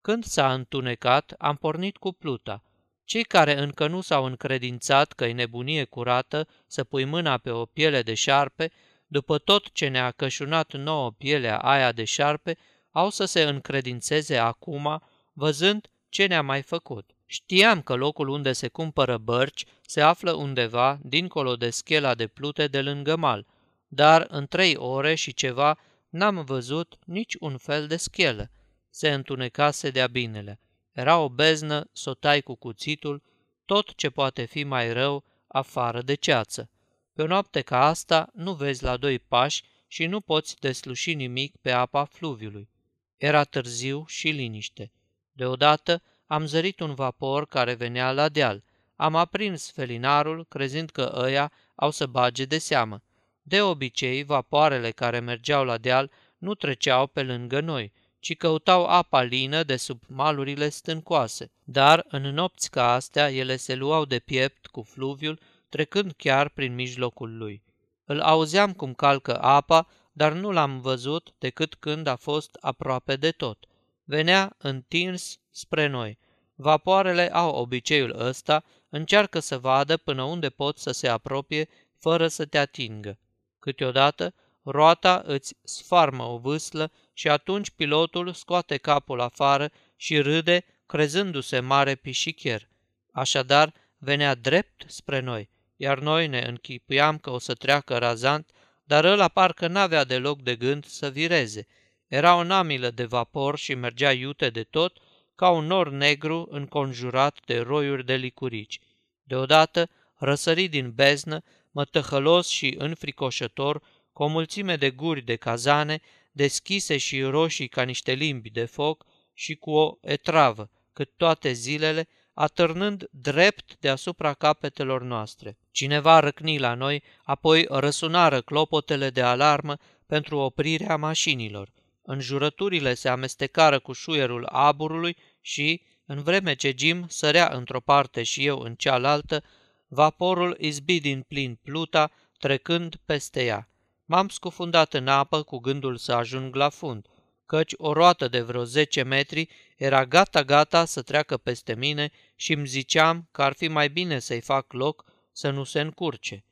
Când 0.00 0.24
s-a 0.24 0.52
întunecat, 0.52 1.34
am 1.38 1.56
pornit 1.56 1.96
cu 1.96 2.12
pluta. 2.12 2.62
Cei 3.04 3.22
care 3.22 3.58
încă 3.58 3.86
nu 3.86 4.00
s-au 4.00 4.24
încredințat 4.24 5.12
că 5.12 5.24
e 5.24 5.32
nebunie 5.32 5.84
curată 5.84 6.48
să 6.66 6.84
pui 6.84 7.04
mâna 7.04 7.38
pe 7.38 7.50
o 7.50 7.64
piele 7.64 8.02
de 8.02 8.14
șarpe, 8.14 8.72
după 9.06 9.38
tot 9.38 9.72
ce 9.72 9.88
ne-a 9.88 10.10
cășunat 10.10 10.72
nouă 10.72 11.10
pielea 11.10 11.58
aia 11.58 11.92
de 11.92 12.04
șarpe, 12.04 12.56
au 12.90 13.10
să 13.10 13.24
se 13.24 13.42
încredințeze 13.42 14.36
acum, 14.36 15.02
văzând 15.32 15.90
ce 16.08 16.26
ne-a 16.26 16.42
mai 16.42 16.62
făcut. 16.62 17.15
Știam 17.26 17.82
că 17.82 17.94
locul 17.94 18.28
unde 18.28 18.52
se 18.52 18.68
cumpără 18.68 19.18
bărci 19.18 19.64
se 19.86 20.00
află 20.00 20.32
undeva 20.32 20.98
dincolo 21.02 21.56
de 21.56 21.70
schela 21.70 22.14
de 22.14 22.26
plute 22.26 22.66
de 22.66 22.82
lângă 22.82 23.16
mal, 23.16 23.46
dar 23.88 24.26
în 24.28 24.46
trei 24.46 24.76
ore 24.76 25.14
și 25.14 25.34
ceva 25.34 25.78
n-am 26.08 26.44
văzut 26.44 26.98
nici 27.04 27.36
un 27.40 27.56
fel 27.56 27.86
de 27.86 27.96
schelă. 27.96 28.50
Se 28.90 29.12
întunecase 29.12 29.90
de-a 29.90 30.06
binele. 30.06 30.60
Era 30.92 31.18
o 31.18 31.28
beznă 31.28 31.88
să 31.92 32.10
o 32.10 32.14
tai 32.14 32.40
cu 32.40 32.54
cuțitul, 32.54 33.22
tot 33.64 33.94
ce 33.94 34.10
poate 34.10 34.44
fi 34.44 34.64
mai 34.64 34.92
rău 34.92 35.24
afară 35.46 36.02
de 36.02 36.14
ceață. 36.14 36.70
Pe 37.12 37.22
o 37.22 37.26
noapte 37.26 37.60
ca 37.60 37.86
asta 37.86 38.30
nu 38.34 38.52
vezi 38.54 38.82
la 38.82 38.96
doi 38.96 39.18
pași 39.18 39.62
și 39.86 40.06
nu 40.06 40.20
poți 40.20 40.56
desluși 40.60 41.14
nimic 41.14 41.56
pe 41.56 41.70
apa 41.70 42.04
fluviului. 42.04 42.68
Era 43.16 43.44
târziu 43.44 44.04
și 44.06 44.28
liniște. 44.28 44.92
Deodată 45.32 46.02
am 46.26 46.46
zărit 46.46 46.80
un 46.80 46.94
vapor 46.94 47.46
care 47.46 47.74
venea 47.74 48.12
la 48.12 48.28
deal. 48.28 48.62
Am 48.96 49.14
aprins 49.14 49.70
felinarul, 49.70 50.44
crezând 50.48 50.90
că 50.90 51.12
ăia 51.16 51.52
au 51.74 51.90
să 51.90 52.06
bage 52.06 52.44
de 52.44 52.58
seamă. 52.58 53.02
De 53.42 53.62
obicei, 53.62 54.22
vapoarele 54.22 54.90
care 54.90 55.18
mergeau 55.18 55.64
la 55.64 55.78
deal 55.78 56.10
nu 56.38 56.54
treceau 56.54 57.06
pe 57.06 57.22
lângă 57.22 57.60
noi, 57.60 57.92
ci 58.18 58.36
căutau 58.36 58.86
apa 58.86 59.22
lină 59.22 59.62
de 59.62 59.76
sub 59.76 60.02
malurile 60.08 60.68
stâncoase. 60.68 61.50
Dar 61.64 62.04
în 62.08 62.22
nopți 62.22 62.70
ca 62.70 62.92
astea 62.92 63.32
ele 63.32 63.56
se 63.56 63.74
luau 63.74 64.04
de 64.04 64.18
piept 64.18 64.66
cu 64.66 64.82
fluviul, 64.82 65.40
trecând 65.68 66.12
chiar 66.16 66.48
prin 66.48 66.74
mijlocul 66.74 67.36
lui. 67.36 67.62
Îl 68.04 68.20
auzeam 68.20 68.72
cum 68.72 68.94
calcă 68.94 69.42
apa, 69.42 69.88
dar 70.12 70.32
nu 70.32 70.50
l-am 70.50 70.80
văzut 70.80 71.34
decât 71.38 71.74
când 71.74 72.06
a 72.06 72.16
fost 72.16 72.56
aproape 72.60 73.16
de 73.16 73.30
tot. 73.30 73.66
Venea 74.08 74.54
întins 74.58 75.38
spre 75.50 75.86
noi. 75.86 76.18
Vapoarele 76.54 77.32
au 77.32 77.54
obiceiul 77.54 78.20
ăsta, 78.20 78.64
încearcă 78.88 79.40
să 79.40 79.58
vadă 79.58 79.96
până 79.96 80.22
unde 80.22 80.48
pot 80.48 80.78
să 80.78 80.92
se 80.92 81.08
apropie 81.08 81.68
fără 81.98 82.28
să 82.28 82.44
te 82.44 82.58
atingă. 82.58 83.18
Câteodată, 83.58 84.34
roata 84.62 85.22
îți 85.24 85.56
sfarmă 85.62 86.22
o 86.22 86.38
vâslă 86.38 86.92
și 87.12 87.28
atunci 87.28 87.70
pilotul 87.70 88.32
scoate 88.32 88.76
capul 88.76 89.20
afară 89.20 89.70
și 89.96 90.20
râde, 90.20 90.64
crezându-se 90.86 91.60
mare 91.60 91.94
pișicher. 91.94 92.68
Așadar, 93.12 93.74
venea 93.98 94.34
drept 94.34 94.84
spre 94.86 95.20
noi, 95.20 95.48
iar 95.76 95.98
noi 95.98 96.26
ne 96.26 96.44
închipuiam 96.46 97.18
că 97.18 97.30
o 97.30 97.38
să 97.38 97.54
treacă 97.54 97.98
razant, 97.98 98.50
dar 98.84 99.04
ăla 99.04 99.28
parcă 99.28 99.66
n-avea 99.66 100.04
deloc 100.04 100.42
de 100.42 100.56
gând 100.56 100.84
să 100.84 101.08
vireze. 101.08 101.66
Era 102.08 102.34
o 102.34 102.42
namilă 102.42 102.90
de 102.90 103.04
vapor 103.04 103.58
și 103.58 103.74
mergea 103.74 104.12
iute 104.12 104.50
de 104.50 104.62
tot, 104.62 104.98
ca 105.34 105.50
un 105.50 105.66
nor 105.66 105.90
negru 105.90 106.46
înconjurat 106.50 107.38
de 107.46 107.58
roiuri 107.58 108.04
de 108.04 108.14
licurici. 108.14 108.80
Deodată 109.22 109.90
răsări 110.14 110.68
din 110.68 110.92
beznă, 110.92 111.42
mătăhălos 111.70 112.48
și 112.48 112.74
înfricoșător, 112.78 113.82
cu 114.12 114.22
o 114.22 114.26
mulțime 114.26 114.76
de 114.76 114.90
guri 114.90 115.20
de 115.20 115.36
cazane, 115.36 116.00
deschise 116.32 116.96
și 116.96 117.22
roșii 117.22 117.68
ca 117.68 117.82
niște 117.82 118.12
limbi 118.12 118.50
de 118.50 118.64
foc 118.64 119.06
și 119.34 119.54
cu 119.54 119.70
o 119.70 119.96
etravă, 120.00 120.70
cât 120.92 121.12
toate 121.16 121.52
zilele, 121.52 122.08
atârnând 122.34 123.08
drept 123.10 123.76
deasupra 123.80 124.34
capetelor 124.34 125.02
noastre. 125.02 125.58
Cineva 125.70 126.20
răcni 126.20 126.58
la 126.58 126.74
noi, 126.74 127.02
apoi 127.24 127.66
răsunară 127.68 128.40
clopotele 128.40 129.10
de 129.10 129.22
alarmă 129.22 129.76
pentru 130.06 130.38
oprirea 130.38 130.96
mașinilor. 130.96 131.72
Înjurăturile 132.08 132.94
se 132.94 133.08
amestecară 133.08 133.78
cu 133.78 133.92
șuierul 133.92 134.44
aburului 134.44 135.16
și, 135.40 135.82
în 136.06 136.22
vreme 136.22 136.54
ce 136.54 136.74
Jim 136.78 137.06
sărea 137.08 137.48
într-o 137.52 137.80
parte 137.80 138.22
și 138.22 138.46
eu 138.46 138.58
în 138.58 138.74
cealaltă, 138.74 139.44
vaporul 139.88 140.56
izbi 140.60 141.00
din 141.00 141.22
plin 141.28 141.58
pluta, 141.62 142.10
trecând 142.38 142.96
peste 143.04 143.44
ea. 143.44 143.68
M-am 144.04 144.28
scufundat 144.28 144.94
în 144.94 145.08
apă 145.08 145.42
cu 145.42 145.58
gândul 145.58 145.96
să 145.96 146.12
ajung 146.12 146.54
la 146.54 146.68
fund, 146.68 147.06
căci 147.46 147.72
o 147.76 147.92
roată 147.92 148.28
de 148.28 148.40
vreo 148.40 148.64
10 148.64 149.02
metri 149.02 149.48
era 149.76 150.04
gata-gata 150.04 150.84
să 150.84 151.02
treacă 151.02 151.36
peste 151.36 151.74
mine 151.74 152.10
și 152.34 152.52
îmi 152.52 152.66
ziceam 152.66 153.28
că 153.32 153.42
ar 153.42 153.52
fi 153.52 153.68
mai 153.68 153.88
bine 153.88 154.18
să-i 154.18 154.40
fac 154.40 154.72
loc 154.72 155.04
să 155.32 155.50
nu 155.50 155.64
se 155.64 155.80
încurce. 155.80 156.44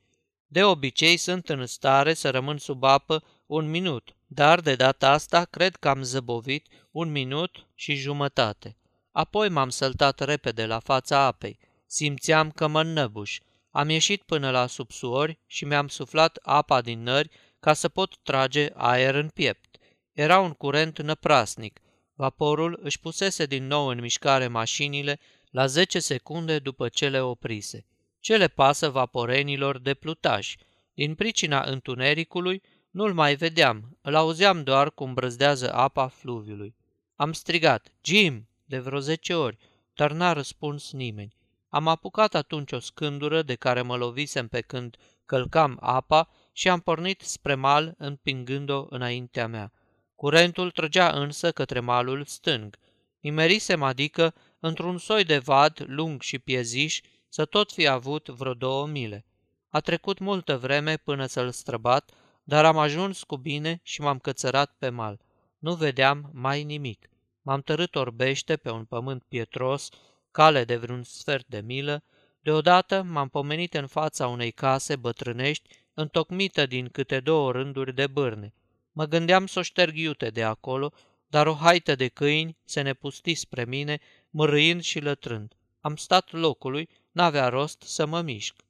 De 0.47 0.63
obicei 0.63 1.17
sunt 1.17 1.49
în 1.49 1.65
stare 1.65 2.13
să 2.13 2.29
rămân 2.29 2.57
sub 2.57 2.83
apă 2.83 3.23
un 3.45 3.69
minut, 3.69 4.14
dar 4.27 4.61
de 4.61 4.75
data 4.75 5.11
asta 5.11 5.45
cred 5.45 5.75
că 5.75 5.89
am 5.89 6.03
zăbovit 6.03 6.67
un 6.91 7.11
minut 7.11 7.67
și 7.75 7.95
jumătate. 7.95 8.77
Apoi 9.11 9.49
m-am 9.49 9.69
săltat 9.69 10.19
repede 10.19 10.65
la 10.65 10.79
fața 10.79 11.19
apei. 11.19 11.59
Simțeam 11.85 12.51
că 12.51 12.67
mă 12.67 12.81
înnăbuș. 12.81 13.39
Am 13.71 13.89
ieșit 13.89 14.21
până 14.21 14.51
la 14.51 14.67
subsuori 14.67 15.39
și 15.45 15.65
mi-am 15.65 15.87
suflat 15.87 16.39
apa 16.41 16.81
din 16.81 17.03
nări 17.03 17.29
ca 17.59 17.73
să 17.73 17.89
pot 17.89 18.17
trage 18.23 18.69
aer 18.73 19.15
în 19.15 19.27
piept. 19.27 19.77
Era 20.11 20.39
un 20.39 20.51
curent 20.51 21.01
năprasnic. 21.01 21.79
Vaporul 22.13 22.79
își 22.81 22.99
pusese 22.99 23.45
din 23.45 23.67
nou 23.67 23.87
în 23.87 23.99
mișcare 23.99 24.47
mașinile 24.47 25.19
la 25.51 25.65
10 25.65 25.99
secunde 25.99 26.59
după 26.59 26.89
ce 26.89 27.09
le 27.09 27.19
oprise. 27.19 27.85
Ce 28.19 28.37
le 28.37 28.47
pasă 28.47 28.89
vaporenilor 28.89 29.79
de 29.79 29.93
plutaj? 29.93 30.55
Din 30.93 31.15
pricina 31.15 31.63
întunericului, 31.63 32.61
nu-l 32.95 33.13
mai 33.13 33.35
vedeam, 33.35 33.97
îl 34.01 34.15
auzeam 34.15 34.63
doar 34.63 34.91
cum 34.91 35.13
brăzdează 35.13 35.73
apa 35.73 36.07
fluviului. 36.07 36.75
Am 37.15 37.33
strigat, 37.33 37.91
Jim, 38.01 38.47
de 38.65 38.79
vreo 38.79 38.99
zece 38.99 39.33
ori, 39.33 39.57
dar 39.93 40.11
n-a 40.11 40.33
răspuns 40.33 40.91
nimeni. 40.91 41.35
Am 41.69 41.87
apucat 41.87 42.35
atunci 42.35 42.71
o 42.71 42.79
scândură 42.79 43.41
de 43.41 43.55
care 43.55 43.81
mă 43.81 43.95
lovisem 43.95 44.47
pe 44.47 44.61
când 44.61 44.95
călcam 45.25 45.77
apa 45.81 46.29
și 46.51 46.69
am 46.69 46.79
pornit 46.79 47.21
spre 47.21 47.55
mal 47.55 47.95
împingând-o 47.97 48.85
înaintea 48.89 49.47
mea. 49.47 49.71
Curentul 50.15 50.71
trăgea 50.71 51.09
însă 51.09 51.51
către 51.51 51.79
malul 51.79 52.23
stâng. 52.25 52.77
Nimerisem 53.19 53.83
adică 53.83 54.33
într-un 54.59 54.97
soi 54.97 55.23
de 55.23 55.37
vad 55.37 55.83
lung 55.87 56.21
și 56.21 56.39
pieziș 56.39 57.01
să 57.29 57.45
tot 57.45 57.71
fi 57.71 57.87
avut 57.87 58.27
vreo 58.27 58.53
două 58.53 58.87
mile. 58.87 59.25
A 59.69 59.79
trecut 59.79 60.19
multă 60.19 60.57
vreme 60.57 60.97
până 60.97 61.25
să-l 61.25 61.51
străbat, 61.51 62.11
dar 62.47 62.65
am 62.65 62.77
ajuns 62.77 63.23
cu 63.23 63.37
bine 63.37 63.79
și 63.83 64.01
m-am 64.01 64.19
cățărat 64.19 64.75
pe 64.77 64.89
mal. 64.89 65.19
Nu 65.57 65.73
vedeam 65.73 66.29
mai 66.33 66.63
nimic. 66.63 67.09
M-am 67.41 67.61
tărât 67.61 67.95
orbește 67.95 68.57
pe 68.57 68.69
un 68.69 68.85
pământ 68.85 69.23
pietros, 69.23 69.89
cale 70.31 70.63
de 70.63 70.75
vreun 70.75 71.03
sfert 71.03 71.47
de 71.47 71.61
milă, 71.61 72.03
deodată 72.41 73.01
m-am 73.01 73.29
pomenit 73.29 73.73
în 73.73 73.87
fața 73.87 74.27
unei 74.27 74.51
case 74.51 74.95
bătrânești, 74.95 75.69
întocmită 75.93 76.65
din 76.65 76.89
câte 76.89 77.19
două 77.19 77.51
rânduri 77.51 77.93
de 77.93 78.07
bârne. 78.07 78.53
Mă 78.91 79.05
gândeam 79.05 79.45
să 79.45 79.59
o 79.59 79.61
șterg 79.61 79.97
iute 79.97 80.29
de 80.29 80.43
acolo, 80.43 80.93
dar 81.27 81.47
o 81.47 81.53
haită 81.53 81.95
de 81.95 82.07
câini 82.07 82.57
se 82.65 82.81
ne 82.81 82.93
pusti 82.93 83.35
spre 83.35 83.65
mine, 83.65 83.99
mărâind 84.29 84.81
și 84.81 84.99
lătrând. 84.99 85.53
Am 85.81 85.95
stat 85.95 86.31
locului, 86.31 86.89
n-avea 87.11 87.47
rost 87.47 87.81
să 87.81 88.05
mă 88.05 88.21
mișc. 88.21 88.64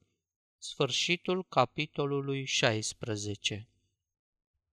Sfârșitul 0.68 1.46
capitolului 1.50 2.46
16 2.46 3.68